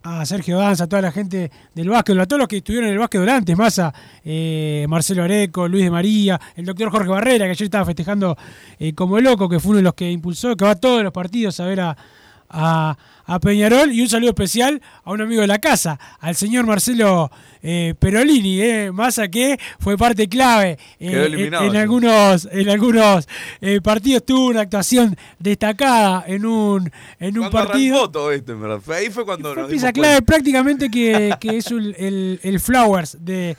[0.02, 2.94] a Sergio Danza, a toda la gente del básquet, a todos los que estuvieron en
[2.94, 3.92] el básquet durante, más a
[4.24, 8.36] eh, Marcelo Areco, Luis de María, el doctor Jorge Barrera, que ayer estaba festejando
[8.78, 11.12] eh, como loco, que fue uno de los que impulsó, que va a todos los
[11.12, 12.96] partidos a ver a,
[13.28, 17.30] a Peñarol y un saludo especial a un amigo de la casa, al señor Marcelo
[17.62, 21.12] eh, Perolini, eh, Massa que fue parte clave eh,
[21.66, 23.28] en, algunos, en algunos
[23.60, 27.96] eh, partidos, tuvo una actuación destacada en un, en un partido.
[27.96, 28.80] arrancó todo esto, en verdad.
[28.80, 33.18] Fue- Ahí fue cuando nos Pieza clave prácticamente que, que es un- el, el Flowers
[33.20, 33.56] de,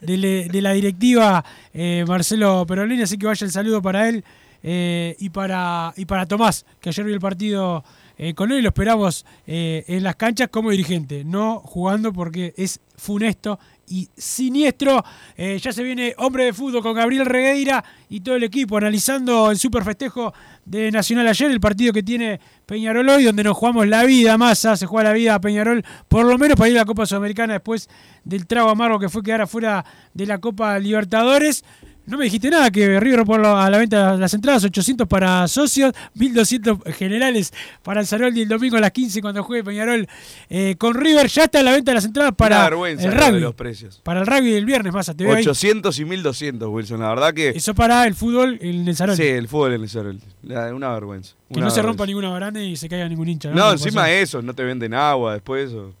[0.00, 1.44] de, le- de la directiva
[1.74, 4.24] eh, Marcelo Perolini, así que vaya el saludo para él
[4.62, 7.84] eh, y, para, y para Tomás, que ayer vio el partido
[8.22, 12.52] eh, con él y lo esperamos eh, en las canchas como dirigente, no jugando porque
[12.54, 13.58] es funesto
[13.88, 15.02] y siniestro.
[15.38, 19.50] Eh, ya se viene Hombre de Fútbol con Gabriel Regueira y todo el equipo analizando
[19.50, 20.34] el super festejo
[20.66, 24.76] de Nacional ayer, el partido que tiene Peñarol hoy, donde nos jugamos la vida, Massa,
[24.76, 27.54] se juega la vida a Peñarol, por lo menos para ir a la Copa Sudamericana
[27.54, 27.88] después
[28.22, 31.64] del trago amargo que fue quedar afuera de la Copa Libertadores.
[32.06, 35.92] No me dijiste nada que River por a la venta las entradas, 800 para socios,
[36.14, 37.52] 1200 generales
[37.84, 40.08] para el Saroldi el domingo a las 15 cuando juegue Peñarol
[40.48, 41.28] eh, con River.
[41.28, 43.40] Ya está a la venta las entradas para el de rugby.
[43.40, 44.00] los precios.
[44.02, 45.42] Para el rugby del viernes, más te veo ahí.
[45.42, 47.00] 800 y 1200, Wilson.
[47.00, 47.50] La verdad que.
[47.50, 49.22] Eso para el fútbol en el Saroldi.
[49.22, 50.24] Sí, el fútbol en el Saroldi.
[50.42, 51.34] La- Una vergüenza.
[51.48, 53.50] que una no se rompa ninguna baranda y se caiga ningún hincha.
[53.50, 55.70] No, Como encima de eso, no te venden agua después.
[55.72, 55.94] o-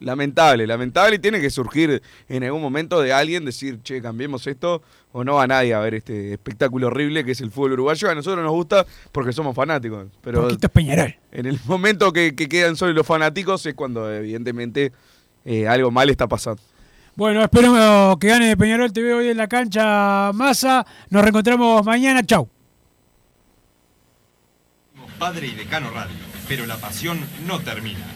[0.00, 1.16] Lamentable, lamentable.
[1.16, 4.82] Y tiene que surgir en algún momento de alguien decir, che, cambiemos esto.
[5.12, 8.10] O no va nadie a ver este espectáculo horrible que es el fútbol uruguayo.
[8.10, 10.06] A nosotros nos gusta porque somos fanáticos.
[10.20, 11.16] Pero es Peñarol.
[11.32, 14.92] en el momento que, que quedan solo los fanáticos es cuando evidentemente
[15.44, 16.60] eh, algo mal está pasando.
[17.14, 18.92] Bueno, espero que gane Peñarol.
[18.92, 20.84] Te veo hoy en la cancha, Massa.
[21.08, 22.22] Nos reencontramos mañana.
[22.24, 22.48] Chau.
[25.18, 26.14] Padre y Decano Radio,
[26.46, 28.15] pero la pasión no termina.